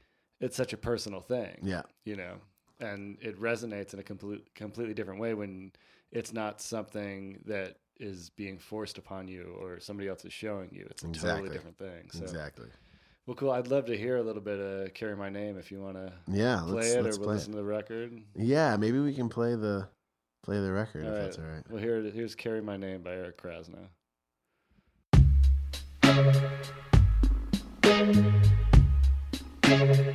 it's 0.40 0.56
such 0.56 0.72
a 0.72 0.76
personal 0.76 1.20
thing. 1.20 1.58
yeah, 1.62 1.82
You 2.04 2.16
know, 2.16 2.34
and 2.80 3.18
it 3.20 3.40
resonates 3.40 3.92
in 3.94 3.98
a 4.00 4.02
complete 4.02 4.54
completely 4.54 4.94
different 4.94 5.20
way 5.20 5.34
when 5.34 5.72
it's 6.12 6.32
not 6.32 6.60
something 6.60 7.42
that 7.46 7.76
is 7.98 8.30
being 8.30 8.58
forced 8.58 8.98
upon 8.98 9.26
you 9.28 9.56
or 9.60 9.80
somebody 9.80 10.08
else 10.08 10.24
is 10.24 10.32
showing 10.32 10.68
you. 10.72 10.86
It's 10.90 11.02
a 11.02 11.08
Exactly. 11.08 11.30
totally 11.40 11.50
different 11.56 11.78
thing. 11.78 12.10
So, 12.12 12.22
exactly. 12.22 12.68
well, 13.26 13.34
cool. 13.34 13.50
I'd 13.50 13.68
love 13.68 13.86
to 13.86 13.96
hear 13.96 14.16
a 14.18 14.22
little 14.22 14.42
bit 14.42 14.60
of 14.60 14.94
"Carry 14.94 15.16
My 15.16 15.30
Name" 15.30 15.58
if 15.58 15.72
you 15.72 15.80
want 15.80 15.96
to 15.96 16.12
Yeah, 16.28 16.60
play 16.64 16.74
let's 16.74 16.88
it, 16.94 17.02
let's 17.02 17.16
or 17.16 17.20
we'll 17.20 17.28
play. 17.28 17.34
listen 17.36 17.52
It. 17.52 17.56
to 17.56 17.62
the 17.62 17.68
record. 17.68 18.22
Yeah, 18.36 18.76
maybe 18.76 19.00
we 19.00 19.14
can 19.14 19.28
play 19.28 19.54
the 19.56 19.88
play 20.42 20.60
the 20.60 20.70
record 20.72 21.04
All 21.06 21.10
if 21.12 21.16
right. 21.16 21.22
that's 21.24 21.38
all 21.38 21.44
right. 21.44 21.64
Well, 21.70 21.82
here 21.82 22.00
here's 22.02 22.34
"Carry 22.36 22.60
My 22.62 22.76
Name" 22.76 23.02
by 23.02 23.12
Eric 23.14 23.36
Krasno. 29.66 29.86
Passing 29.86 30.05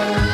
I 0.00 0.29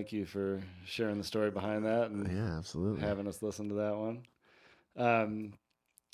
Thank 0.00 0.12
you 0.12 0.24
for 0.24 0.62
sharing 0.86 1.18
the 1.18 1.24
story 1.24 1.50
behind 1.50 1.84
that 1.84 2.10
and 2.10 2.26
Yeah, 2.26 2.56
absolutely. 2.56 3.02
having 3.02 3.28
us 3.28 3.42
listen 3.42 3.68
to 3.68 3.74
that 3.74 3.94
one. 3.98 4.22
Um, 4.96 5.52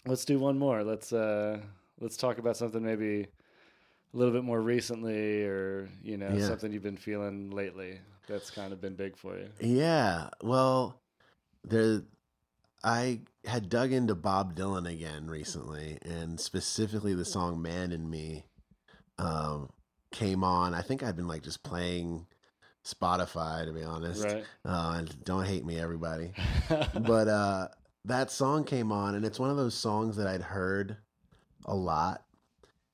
let's 0.05 0.25
do 0.25 0.41
one 0.41 0.59
more. 0.59 0.83
Let's 0.83 1.13
uh, 1.13 1.61
let's 2.01 2.17
talk 2.17 2.39
about 2.39 2.57
something 2.57 2.83
maybe 2.83 3.21
a 3.23 4.17
little 4.17 4.35
bit 4.35 4.43
more 4.43 4.61
recently, 4.61 5.45
or 5.45 5.89
you 6.03 6.17
know, 6.17 6.31
Yeah. 6.35 6.49
something 6.49 6.73
you've 6.73 6.83
been 6.83 6.97
feeling 6.97 7.53
lately 7.53 8.01
that's 8.27 8.51
kind 8.51 8.73
of 8.73 8.81
been 8.81 8.97
big 8.97 9.17
for 9.17 9.39
you. 9.39 9.51
Yeah. 9.61 10.31
Well, 10.43 11.01
there 11.63 12.03
I 12.83 13.21
had 13.45 13.69
dug 13.69 13.93
into 13.93 14.17
Bob 14.17 14.57
Dylan 14.57 14.93
again 14.93 15.29
recently 15.29 15.99
and 16.03 16.41
specifically 16.41 17.15
the 17.15 17.25
song 17.25 17.63
Man 17.63 17.93
in 17.93 18.11
Me 18.11 18.47
um 19.17 19.71
came 20.11 20.43
on. 20.43 20.75
I 20.75 20.83
think 20.83 21.05
I'd 21.05 21.15
been 21.15 21.29
like 21.29 21.45
just 21.45 21.63
playing 21.63 22.27
Spotify 22.87 23.67
to 23.67 23.73
be 23.73 23.83
honest. 23.83 24.25
Right. 24.25 24.45
Uh 24.65 24.95
and 24.99 25.25
don't 25.25 25.45
hate 25.45 25.65
me 25.65 25.79
everybody. 25.79 26.33
but 26.95 27.29
uh 27.29 27.69
that 28.05 28.31
song 28.31 28.65
came 28.65 28.93
on 28.93 29.15
and 29.17 29.25
it's 29.25 29.39
one 29.41 29.51
of 29.51 29.57
those 29.57 29.75
songs 29.75 30.17
that 30.17 30.27
I'd 30.29 30.43
heard 30.43 30.97
a 31.65 31.75
lot 31.75 32.23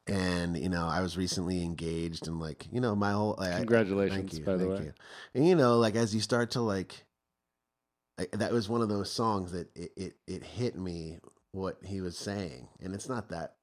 and 0.06 0.56
you 0.56 0.68
know 0.70 0.86
I 0.86 1.00
was 1.02 1.16
recently 1.16 1.62
engaged 1.62 2.26
and 2.26 2.40
like 2.40 2.66
you 2.72 2.80
know 2.80 2.94
my 2.96 3.12
whole 3.12 3.36
like, 3.38 3.52
I- 3.52 3.56
Congratulations, 3.58 4.16
thank 4.18 4.32
you, 4.38 4.44
by 4.44 4.56
the 4.56 4.68
way. 4.68 4.78
you. 4.84 4.92
and 5.34 5.46
you 5.46 5.54
know 5.54 5.78
like 5.78 5.94
as 5.94 6.14
you 6.14 6.20
start 6.20 6.52
to 6.52 6.60
like 6.62 7.04
I, 8.18 8.26
that 8.32 8.52
was 8.52 8.68
one 8.68 8.82
of 8.82 8.88
those 8.88 9.10
songs 9.10 9.52
that 9.52 9.74
it, 9.76 9.92
it 9.96 10.16
it 10.26 10.42
hit 10.42 10.76
me 10.76 11.18
what 11.52 11.76
he 11.84 12.00
was 12.00 12.16
saying 12.16 12.68
and 12.82 12.94
it's 12.94 13.08
not 13.08 13.28
that 13.28 13.54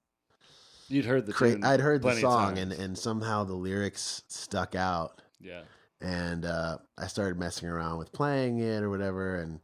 You'd 0.88 1.06
heard 1.06 1.26
the 1.26 1.34
tune 1.34 1.64
I'd 1.64 1.80
heard 1.82 2.02
the 2.02 2.16
song 2.16 2.58
and 2.58 2.72
and 2.72 2.98
somehow 2.98 3.44
the 3.44 3.54
lyrics 3.54 4.24
stuck 4.28 4.76
out 4.76 5.22
yeah, 5.42 5.62
and 6.02 6.46
uh, 6.46 6.78
I 6.98 7.08
started 7.08 7.38
messing 7.40 7.70
around 7.70 7.98
with 7.98 8.12
playing 8.12 8.60
it 8.60 8.84
or 8.84 8.90
whatever, 8.90 9.36
and 9.36 9.60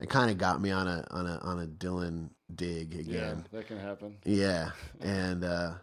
it 0.00 0.08
kind 0.08 0.30
of 0.30 0.38
got 0.38 0.60
me 0.60 0.70
on 0.70 0.88
a 0.88 1.06
on 1.10 1.26
a 1.26 1.38
on 1.38 1.60
a 1.60 1.66
Dylan 1.66 2.30
dig 2.54 2.94
again. 2.94 3.44
yeah, 3.52 3.58
that 3.58 3.66
can 3.66 3.78
happen. 3.78 4.16
Yeah, 4.24 4.70
and 5.00 5.44
uh, 5.44 5.74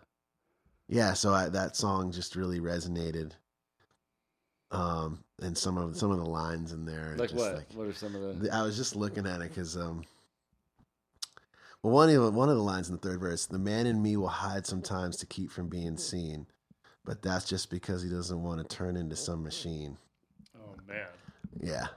yeah, 0.87 1.13
so 1.13 1.33
I, 1.33 1.49
that 1.49 1.75
song 1.75 2.11
just 2.11 2.35
really 2.35 2.59
resonated. 2.59 3.31
Um, 4.71 5.25
and 5.41 5.57
some 5.57 5.77
of 5.77 5.97
some 5.97 6.11
of 6.11 6.17
the 6.17 6.25
lines 6.29 6.71
in 6.71 6.85
there, 6.85 7.15
Like 7.17 7.29
just 7.29 7.41
what? 7.41 7.55
Like, 7.55 7.73
what 7.73 7.87
are 7.87 7.93
some 7.93 8.15
of 8.15 8.39
the? 8.39 8.53
I 8.53 8.63
was 8.63 8.77
just 8.77 8.95
looking 8.95 9.27
at 9.27 9.41
it 9.41 9.49
because 9.49 9.75
um, 9.75 10.05
well, 11.83 11.93
one 11.93 12.09
of 12.09 12.33
one 12.33 12.49
of 12.49 12.55
the 12.55 12.63
lines 12.63 12.89
in 12.89 12.95
the 12.95 13.01
third 13.01 13.19
verse, 13.19 13.45
the 13.45 13.59
man 13.59 13.87
in 13.87 14.01
me 14.01 14.15
will 14.15 14.27
hide 14.27 14.65
sometimes 14.65 15.17
to 15.17 15.25
keep 15.25 15.51
from 15.51 15.67
being 15.67 15.97
seen, 15.97 16.45
but 17.05 17.21
that's 17.21 17.45
just 17.45 17.69
because 17.69 18.03
he 18.03 18.09
doesn't 18.09 18.41
want 18.43 18.59
to 18.67 18.75
turn 18.75 18.95
into 18.95 19.15
some 19.15 19.43
machine. 19.43 19.97
Oh 20.57 20.75
man, 20.87 21.07
Yeah, 21.61 21.87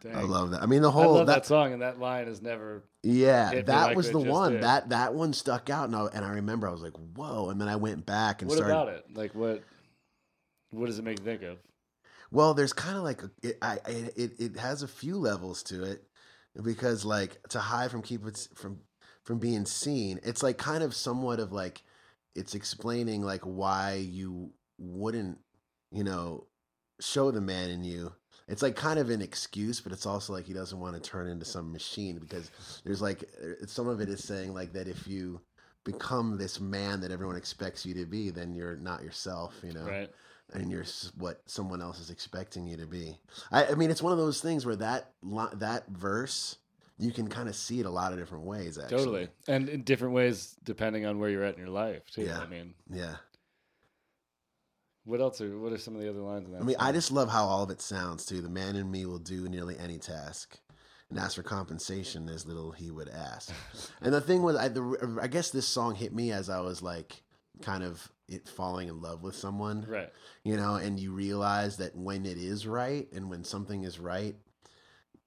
Dang. 0.00 0.14
I 0.16 0.22
love 0.22 0.50
that. 0.50 0.62
I 0.62 0.66
mean, 0.66 0.82
the 0.82 0.90
I 0.90 0.92
whole 0.92 1.14
love 1.14 1.26
that, 1.26 1.34
that, 1.42 1.46
song, 1.46 1.72
and 1.72 1.82
that 1.82 1.98
line 1.98 2.28
is 2.28 2.40
never. 2.40 2.84
yeah, 3.02 3.62
that 3.62 3.86
like 3.88 3.96
was 3.96 4.10
the 4.10 4.18
one 4.18 4.52
did. 4.52 4.62
that 4.62 4.90
that 4.90 5.14
one 5.14 5.32
stuck 5.32 5.70
out, 5.70 5.84
and 5.86 5.96
I, 5.96 6.06
and 6.12 6.24
I 6.24 6.30
remember 6.30 6.68
I 6.68 6.72
was 6.72 6.82
like, 6.82 6.96
whoa, 7.16 7.50
and 7.50 7.60
then 7.60 7.68
I 7.68 7.76
went 7.76 8.06
back 8.06 8.42
and 8.42 8.50
started. 8.50 8.72
What 8.72 8.82
started. 8.82 8.92
about 8.92 9.10
it? 9.10 9.16
Like 9.16 9.34
what? 9.34 9.62
What 10.70 10.86
does 10.86 10.98
it 10.98 11.04
make 11.04 11.18
you 11.18 11.24
think 11.24 11.42
of? 11.42 11.58
Well, 12.30 12.52
there's 12.54 12.74
kind 12.74 12.96
of 12.96 13.02
like 13.02 13.22
a, 13.22 13.30
it, 13.42 13.58
I, 13.62 13.78
I, 13.84 13.90
it 14.16 14.32
it 14.38 14.56
has 14.58 14.82
a 14.82 14.88
few 14.88 15.16
levels 15.16 15.62
to 15.64 15.82
it 15.84 16.04
because 16.62 17.04
like 17.04 17.40
to 17.48 17.58
hide 17.58 17.90
from 17.90 18.02
keep 18.02 18.26
it 18.26 18.48
from 18.54 18.80
from 19.24 19.38
being 19.38 19.64
seen. 19.64 20.20
It's 20.22 20.42
like 20.42 20.58
kind 20.58 20.82
of 20.82 20.94
somewhat 20.94 21.40
of 21.40 21.52
like 21.52 21.82
it's 22.34 22.54
explaining 22.54 23.22
like 23.22 23.42
why 23.42 23.94
you 23.94 24.50
wouldn't 24.78 25.38
you 25.90 26.04
know 26.04 26.46
show 27.00 27.30
the 27.30 27.40
man 27.40 27.70
in 27.70 27.84
you. 27.84 28.12
It's 28.48 28.62
like 28.62 28.76
kind 28.76 28.98
of 28.98 29.10
an 29.10 29.20
excuse, 29.20 29.80
but 29.80 29.92
it's 29.92 30.06
also 30.06 30.32
like 30.32 30.46
he 30.46 30.54
doesn't 30.54 30.80
want 30.80 30.94
to 30.94 31.00
turn 31.00 31.28
into 31.28 31.44
some 31.44 31.70
machine 31.70 32.18
because 32.18 32.50
there's 32.84 33.02
like 33.02 33.24
uh, 33.42 33.66
some 33.66 33.88
of 33.88 34.00
it 34.00 34.08
is 34.08 34.24
saying 34.24 34.54
like 34.54 34.72
that 34.72 34.88
if 34.88 35.06
you 35.06 35.40
become 35.84 36.36
this 36.38 36.60
man 36.60 37.00
that 37.00 37.10
everyone 37.10 37.36
expects 37.36 37.84
you 37.84 37.94
to 37.94 38.06
be, 38.06 38.30
then 38.30 38.54
you're 38.54 38.76
not 38.76 39.02
yourself, 39.02 39.54
you 39.62 39.72
know 39.72 39.84
Right. 39.84 40.10
and 40.54 40.70
you're 40.70 40.84
what 41.18 41.42
someone 41.46 41.82
else 41.82 42.00
is 42.00 42.10
expecting 42.10 42.66
you 42.66 42.76
to 42.78 42.86
be. 42.86 43.18
I, 43.52 43.66
I 43.66 43.74
mean, 43.74 43.90
it's 43.90 44.02
one 44.02 44.12
of 44.12 44.18
those 44.18 44.40
things 44.40 44.64
where 44.64 44.76
that 44.76 45.12
that 45.54 45.88
verse 45.88 46.56
you 46.98 47.12
can 47.12 47.28
kind 47.28 47.48
of 47.48 47.54
see 47.54 47.80
it 47.80 47.86
a 47.86 47.90
lot 47.90 48.12
of 48.12 48.18
different 48.18 48.44
ways. 48.44 48.78
Actually, 48.78 48.98
Totally, 48.98 49.28
and 49.46 49.68
in 49.68 49.82
different 49.82 50.14
ways 50.14 50.56
depending 50.64 51.06
on 51.06 51.18
where 51.18 51.30
you're 51.30 51.44
at 51.44 51.54
in 51.54 51.60
your 51.60 51.70
life 51.70 52.10
too. 52.10 52.22
Yeah. 52.22 52.40
I 52.40 52.46
mean, 52.46 52.74
Yeah, 52.92 53.16
what 55.04 55.20
else 55.20 55.40
are? 55.40 55.58
What 55.58 55.72
are 55.72 55.78
some 55.78 55.94
of 55.94 56.02
the 56.02 56.10
other 56.10 56.20
lines 56.20 56.46
in 56.46 56.52
that? 56.52 56.60
I 56.60 56.64
mean, 56.64 56.76
I 56.78 56.92
just 56.92 57.10
love 57.10 57.30
how 57.30 57.46
all 57.46 57.62
of 57.62 57.70
it 57.70 57.80
sounds 57.80 58.26
too. 58.26 58.42
The 58.42 58.50
man 58.50 58.76
in 58.76 58.90
me 58.90 59.06
will 59.06 59.18
do 59.18 59.48
nearly 59.48 59.78
any 59.78 59.98
task, 59.98 60.58
and 61.08 61.18
ask 61.18 61.36
for 61.36 61.42
compensation 61.42 62.28
as 62.28 62.44
little 62.44 62.72
he 62.72 62.90
would 62.90 63.08
ask. 63.08 63.50
and 64.02 64.12
the 64.12 64.20
thing 64.20 64.42
was, 64.42 64.56
I, 64.56 64.68
the, 64.68 65.18
I 65.22 65.26
guess 65.28 65.50
this 65.50 65.66
song 65.66 65.94
hit 65.94 66.12
me 66.12 66.30
as 66.32 66.50
I 66.50 66.60
was 66.60 66.82
like 66.82 67.22
kind 67.62 67.82
of 67.82 68.12
it 68.28 68.46
falling 68.46 68.88
in 68.88 69.00
love 69.00 69.22
with 69.22 69.34
someone. 69.34 69.86
right. 69.88 70.10
you 70.44 70.56
know, 70.56 70.74
and 70.74 71.00
you 71.00 71.12
realize 71.12 71.78
that 71.78 71.96
when 71.96 72.26
it 72.26 72.36
is 72.36 72.66
right 72.66 73.10
and 73.12 73.30
when 73.30 73.44
something 73.44 73.84
is 73.84 73.98
right, 73.98 74.36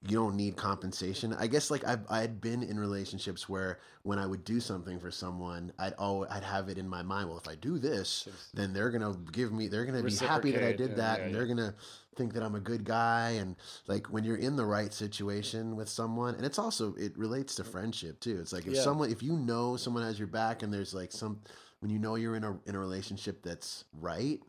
you 0.07 0.15
don't 0.15 0.35
need 0.35 0.55
compensation. 0.57 1.33
I 1.33 1.45
guess 1.45 1.69
like 1.69 1.87
I've 1.87 2.05
I 2.09 2.21
had 2.21 2.41
been 2.41 2.63
in 2.63 2.79
relationships 2.79 3.47
where 3.47 3.79
when 4.01 4.17
I 4.17 4.25
would 4.25 4.43
do 4.43 4.59
something 4.59 4.99
for 4.99 5.11
someone, 5.11 5.71
I'd 5.77 5.93
oh 5.99 6.25
I'd 6.29 6.43
have 6.43 6.69
it 6.69 6.79
in 6.79 6.89
my 6.89 7.03
mind. 7.03 7.29
Well, 7.29 7.37
if 7.37 7.47
I 7.47 7.53
do 7.55 7.77
this, 7.77 8.27
then 8.53 8.73
they're 8.73 8.89
gonna 8.89 9.15
give 9.31 9.51
me. 9.51 9.67
They're 9.67 9.85
gonna 9.85 10.01
be 10.01 10.15
happy 10.15 10.51
that 10.51 10.63
I 10.63 10.71
did 10.71 10.95
that, 10.95 11.19
yeah, 11.19 11.25
and 11.25 11.31
yeah. 11.33 11.37
they're 11.37 11.47
gonna 11.47 11.75
think 12.15 12.33
that 12.33 12.41
I'm 12.41 12.55
a 12.55 12.59
good 12.59 12.83
guy. 12.83 13.31
And 13.31 13.55
like 13.87 14.07
when 14.07 14.23
you're 14.23 14.37
in 14.37 14.55
the 14.55 14.65
right 14.65 14.91
situation 14.91 15.75
with 15.75 15.87
someone, 15.87 16.33
and 16.33 16.45
it's 16.45 16.57
also 16.57 16.95
it 16.95 17.15
relates 17.15 17.53
to 17.55 17.63
friendship 17.63 18.19
too. 18.19 18.39
It's 18.41 18.53
like 18.53 18.65
if 18.65 18.73
Yeah. 18.73 18.81
someone 18.81 19.11
if 19.11 19.21
you 19.21 19.33
know 19.37 19.77
someone 19.77 20.01
has 20.03 20.17
your 20.17 20.27
back, 20.27 20.63
and 20.63 20.73
there's 20.73 20.95
like 20.95 21.11
some 21.11 21.41
when 21.79 21.91
you 21.91 21.99
know 21.99 22.15
you're 22.15 22.35
in 22.35 22.43
a 22.43 22.57
in 22.65 22.73
a 22.73 22.79
relationship 22.79 23.43
that's 23.43 23.85
right, 23.93 24.39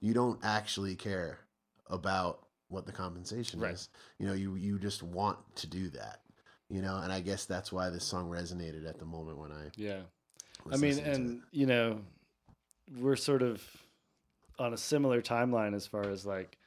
you 0.00 0.14
don't 0.14 0.42
actually 0.42 0.96
care 0.96 1.40
about 1.88 2.46
what 2.74 2.84
the 2.86 2.92
compensation 2.92 3.60
Right. 3.60 3.74
is. 3.74 3.88
You 4.18 4.26
know, 4.26 4.34
you 4.34 4.56
you 4.56 4.78
just 4.78 5.02
want 5.02 5.38
to 5.56 5.66
do 5.66 5.88
that. 5.90 6.20
You 6.68 6.82
know, 6.82 6.96
and 6.98 7.12
I 7.12 7.20
guess 7.20 7.44
that's 7.46 7.72
why 7.72 7.88
this 7.90 8.04
song 8.04 8.28
resonated 8.28 8.88
at 8.88 8.98
the 8.98 9.04
moment 9.04 9.38
when 9.38 9.52
I 9.52 9.70
Yeah. 9.76 10.02
I 10.70 10.76
mean, 10.76 10.96
listening 10.96 11.04
to 11.04 11.10
it. 11.10 11.14
and 11.16 11.42
you 11.52 11.66
know, 11.66 12.00
we're 12.98 13.16
sort 13.16 13.42
of 13.42 13.62
on 14.58 14.72
a 14.72 14.76
similar 14.76 15.20
timeline 15.22 15.74
as 15.74 15.86
far 15.86 16.08
as 16.08 16.24
like 16.26 16.58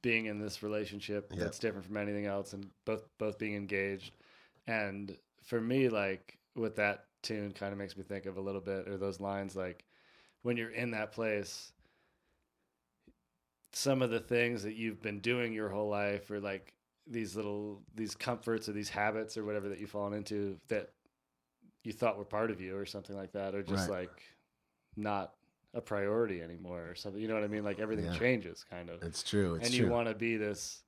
being 0.00 0.26
in 0.26 0.38
this 0.40 0.62
relationship 0.62 1.30
Yeah. 1.32 1.44
that's 1.44 1.58
different 1.58 1.86
from 1.86 1.96
anything 1.96 2.26
else, 2.26 2.52
and 2.52 2.70
both 2.84 3.04
both 3.18 3.38
being 3.38 3.54
engaged. 3.54 4.12
And 4.66 5.16
for 5.42 5.60
me, 5.60 5.88
like 5.88 6.38
what 6.54 6.76
that 6.76 7.06
tune 7.22 7.52
kind 7.52 7.72
of 7.72 7.78
makes 7.78 7.96
me 7.96 8.02
think 8.02 8.26
of 8.26 8.36
a 8.36 8.40
little 8.40 8.60
bit, 8.60 8.88
or 8.88 8.96
those 8.96 9.20
lines, 9.20 9.54
like 9.54 9.84
when 10.42 10.56
you're 10.56 10.70
in 10.70 10.90
that 10.92 11.12
place, 11.12 11.72
some 13.72 14.02
of 14.02 14.10
the 14.10 14.20
things 14.20 14.62
that 14.62 14.74
you've 14.74 15.00
been 15.02 15.20
doing 15.20 15.52
your 15.52 15.68
whole 15.68 15.88
life, 15.88 16.30
or 16.30 16.40
like 16.40 16.72
these 17.06 17.34
little 17.36 17.82
these 17.94 18.14
comforts 18.14 18.68
or 18.68 18.72
these 18.72 18.88
habits 18.88 19.36
or 19.36 19.44
whatever 19.44 19.68
that 19.68 19.78
you've 19.80 19.90
fallen 19.90 20.12
into 20.12 20.58
that 20.68 20.90
you 21.84 21.92
thought 21.92 22.16
were 22.16 22.24
part 22.24 22.50
of 22.50 22.60
you 22.60 22.76
or 22.76 22.86
something 22.86 23.16
like 23.16 23.32
that, 23.32 23.54
or 23.54 23.62
just 23.62 23.88
Right. 23.88 24.02
like 24.08 24.22
not 24.96 25.34
a 25.74 25.80
priority 25.80 26.42
anymore 26.42 26.86
or 26.88 26.94
something. 26.94 27.20
You 27.20 27.28
know 27.28 27.34
what 27.34 27.44
I 27.44 27.48
mean? 27.48 27.64
Like 27.64 27.80
everything 27.80 28.04
Yeah. 28.04 28.18
changes 28.18 28.64
kind 28.68 28.88
of. 28.90 29.02
it's 29.02 29.22
true. 29.22 29.54
It's 29.54 29.66
and 29.66 29.74
you 29.74 29.88
want 29.88 30.06
to 30.08 30.14
be 30.14 30.36
this 30.36 30.82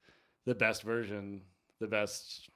the 0.44 0.54
best 0.54 0.82
version, 0.82 1.42
the 1.80 1.86
best 1.88 2.50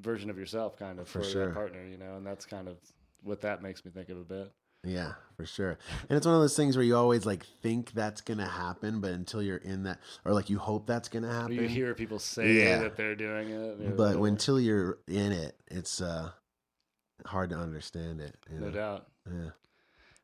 version 0.00 0.30
of 0.30 0.38
yourself 0.38 0.78
kind 0.78 0.98
of 1.00 1.08
For 1.08 1.22
for, 1.22 1.24
sure. 1.28 1.46
that 1.48 1.54
partner, 1.54 1.84
you 1.84 1.98
know, 1.98 2.16
and 2.16 2.24
that's 2.26 2.46
kind 2.46 2.68
of 2.68 2.78
what 3.22 3.40
that 3.42 3.62
makes 3.62 3.84
me 3.84 3.90
think 3.90 4.08
of 4.08 4.16
a 4.18 4.24
bit. 4.24 4.52
Yeah, 4.82 5.12
for 5.36 5.44
sure. 5.44 5.76
And 6.08 6.16
it's 6.16 6.24
one 6.26 6.34
of 6.34 6.40
those 6.40 6.56
things 6.56 6.76
where 6.76 6.84
you 6.84 6.96
always 6.96 7.26
like 7.26 7.44
think 7.62 7.92
that's 7.92 8.20
gonna 8.22 8.46
happen, 8.48 9.00
but 9.00 9.10
until 9.10 9.42
you're 9.42 9.58
in 9.58 9.82
that, 9.84 10.00
or 10.24 10.32
like 10.32 10.48
you 10.48 10.58
hope 10.58 10.86
that's 10.86 11.08
gonna 11.08 11.32
happen. 11.32 11.52
you 11.54 11.68
hear 11.68 11.94
people 11.94 12.18
say 12.18 12.52
Yeah. 12.64 12.78
that 12.82 12.96
they're 12.96 13.14
doing 13.14 13.50
it. 13.50 13.78
you 13.80 13.94
but 13.96 14.16
until 14.16 14.58
you're 14.58 14.98
in 15.06 15.32
it, 15.32 15.56
it's 15.68 16.00
uh 16.00 16.30
hard 17.26 17.50
to 17.50 17.56
understand 17.56 18.20
it. 18.20 18.36
you 18.50 18.58
no 18.60 18.66
know? 18.66 18.72
doubt. 18.72 19.06
Yeah. 19.30 19.50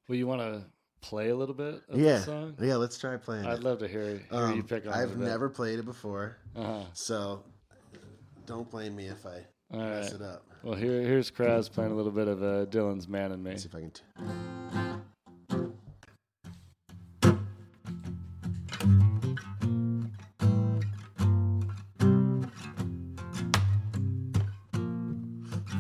Well, 0.09 0.17
you 0.17 0.27
want 0.27 0.41
to 0.41 0.65
play 1.03 1.29
a 1.29 1.37
little 1.37 1.55
bit 1.55 1.83
of 1.91 1.99
Yeah. 2.01 2.19
the 2.19 2.25
song? 2.25 2.57
Yeah. 2.59 2.77
Let's 2.77 2.97
try 2.99 3.17
playing 3.19 3.45
I'd 3.45 3.59
it. 3.59 3.63
love 3.63 3.81
to 3.81 3.89
hear, 3.89 4.19
hear 4.31 4.49
you 4.49 4.61
Um, 4.61 4.63
pick 4.63 4.87
on 4.87 4.93
I've 4.95 5.11
bit. 5.11 5.19
never 5.19 5.51
played 5.51 5.79
it 5.79 5.85
before, 5.85 6.39
Uh-huh. 6.57 6.85
so 6.95 7.45
don't 8.47 8.71
blame 8.71 8.97
me 8.97 9.09
if 9.09 9.27
I 9.27 9.45
All 9.73 9.81
mess 9.81 10.13
it 10.13 10.23
up. 10.23 10.45
Well, 10.63 10.75
here 10.75 11.01
here's 11.03 11.31
Kraz 11.31 11.71
playing 11.71 11.93
a 11.93 11.95
little 11.95 12.13
bit 12.13 12.29
of 12.29 12.43
uh, 12.43 12.67
Dylan's 12.67 13.09
"Man 13.09 13.33
in 13.33 13.43
Me." 13.43 13.51
Let's 13.51 13.63
see 13.65 13.69
if 13.69 13.75
I 13.75 13.81
can. 13.81 13.91
T- 13.91 14.03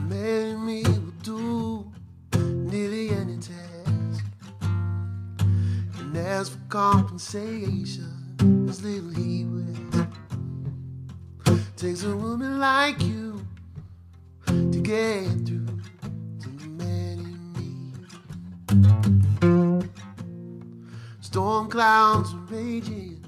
Made 0.08 0.56
me 0.56 0.82
will 0.82 1.12
do 1.22 1.92
nearly 2.38 3.10
any 3.10 3.38
task. 3.38 4.24
And 5.98 6.16
as 6.16 6.50
for 6.50 6.58
compensation, 6.68 8.66
as 8.68 8.82
little 8.82 9.10
he 9.10 9.44
will. 9.44 10.06
Takes 11.76 12.04
a 12.04 12.16
woman 12.16 12.58
like 12.58 13.02
you 13.02 13.15
clouds 21.76 22.32
are 22.32 22.54
raging 22.56 23.22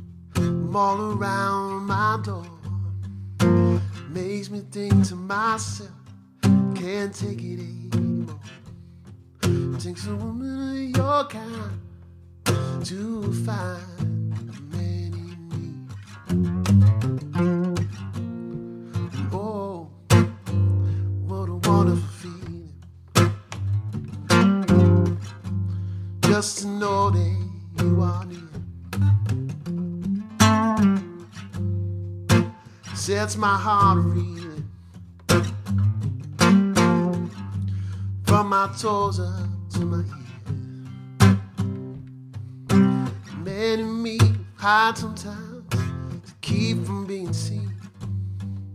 all 0.75 1.13
around 1.13 1.85
my 1.85 2.19
door. 2.25 2.47
Makes 4.09 4.49
me 4.49 4.63
think 4.71 5.07
to 5.09 5.17
myself, 5.17 5.91
can't 6.75 7.15
take 7.15 7.43
it 7.43 7.61
anymore. 7.61 8.41
Takes 9.79 10.07
a 10.07 10.17
woman 10.17 10.95
of 10.95 10.97
your 10.97 11.25
kind 11.27 11.79
to 12.87 13.33
find 13.45 14.33
a 14.33 14.63
man 14.75 15.13
in 15.25 15.41
me. 15.53 15.69
Oh, 19.31 19.91
what 21.27 21.51
a 21.51 21.55
wonderful 21.69 22.09
feeling. 22.23 22.73
Just 26.23 26.61
to 26.61 26.67
know 26.67 27.11
that 27.11 27.48
Sets 32.95 33.37
my 33.37 33.57
heart 33.57 33.99
reeling 34.05 34.69
from 38.27 38.49
my 38.51 38.69
toes 38.79 39.19
up 39.19 39.49
to 39.71 39.81
my 39.81 40.05
ears. 40.05 41.39
Man 43.43 43.81
in 43.81 44.03
me 44.03 44.19
hide 44.57 44.99
sometimes 44.99 45.65
to 45.73 46.33
keep 46.43 46.85
from 46.85 47.07
being 47.07 47.33
seen. 47.33 47.73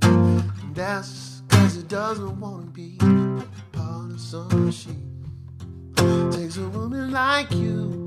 And 0.02 0.74
that's 0.74 1.44
cause 1.50 1.78
it 1.78 1.88
doesn't 1.88 2.40
want 2.40 2.66
to 2.66 2.72
be 2.72 2.98
part 3.72 4.12
of 4.12 4.20
some 4.20 4.66
machine. 4.66 5.24
Takes 6.32 6.58
a 6.58 6.68
woman 6.70 7.12
like 7.12 7.52
you, 7.52 8.03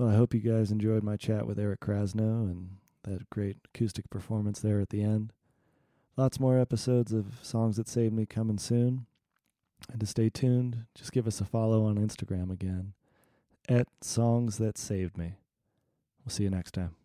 Well, 0.00 0.08
I 0.08 0.14
hope 0.14 0.32
you 0.32 0.40
guys 0.40 0.70
enjoyed 0.70 1.02
my 1.02 1.18
chat 1.18 1.46
with 1.46 1.58
Eric 1.58 1.80
Krasno 1.80 2.50
and 2.50 2.78
that 3.02 3.28
great 3.28 3.58
acoustic 3.66 4.08
performance 4.08 4.58
there 4.58 4.80
at 4.80 4.88
the 4.88 5.02
end. 5.02 5.34
Lots 6.16 6.40
more 6.40 6.58
episodes 6.58 7.12
of 7.12 7.38
Songs 7.42 7.76
That 7.76 7.86
Saved 7.86 8.14
Me 8.14 8.24
coming 8.24 8.56
soon. 8.56 9.04
And 9.92 10.00
to 10.00 10.06
stay 10.06 10.30
tuned, 10.30 10.86
just 10.94 11.12
give 11.12 11.26
us 11.26 11.42
a 11.42 11.44
follow 11.44 11.84
on 11.84 11.98
Instagram 11.98 12.50
again 12.50 12.94
at 13.68 13.88
Songs 14.00 14.56
That 14.56 14.78
Saved 14.78 15.18
Me. 15.18 15.34
We'll 16.24 16.32
see 16.32 16.44
you 16.44 16.50
next 16.50 16.72
time. 16.72 16.96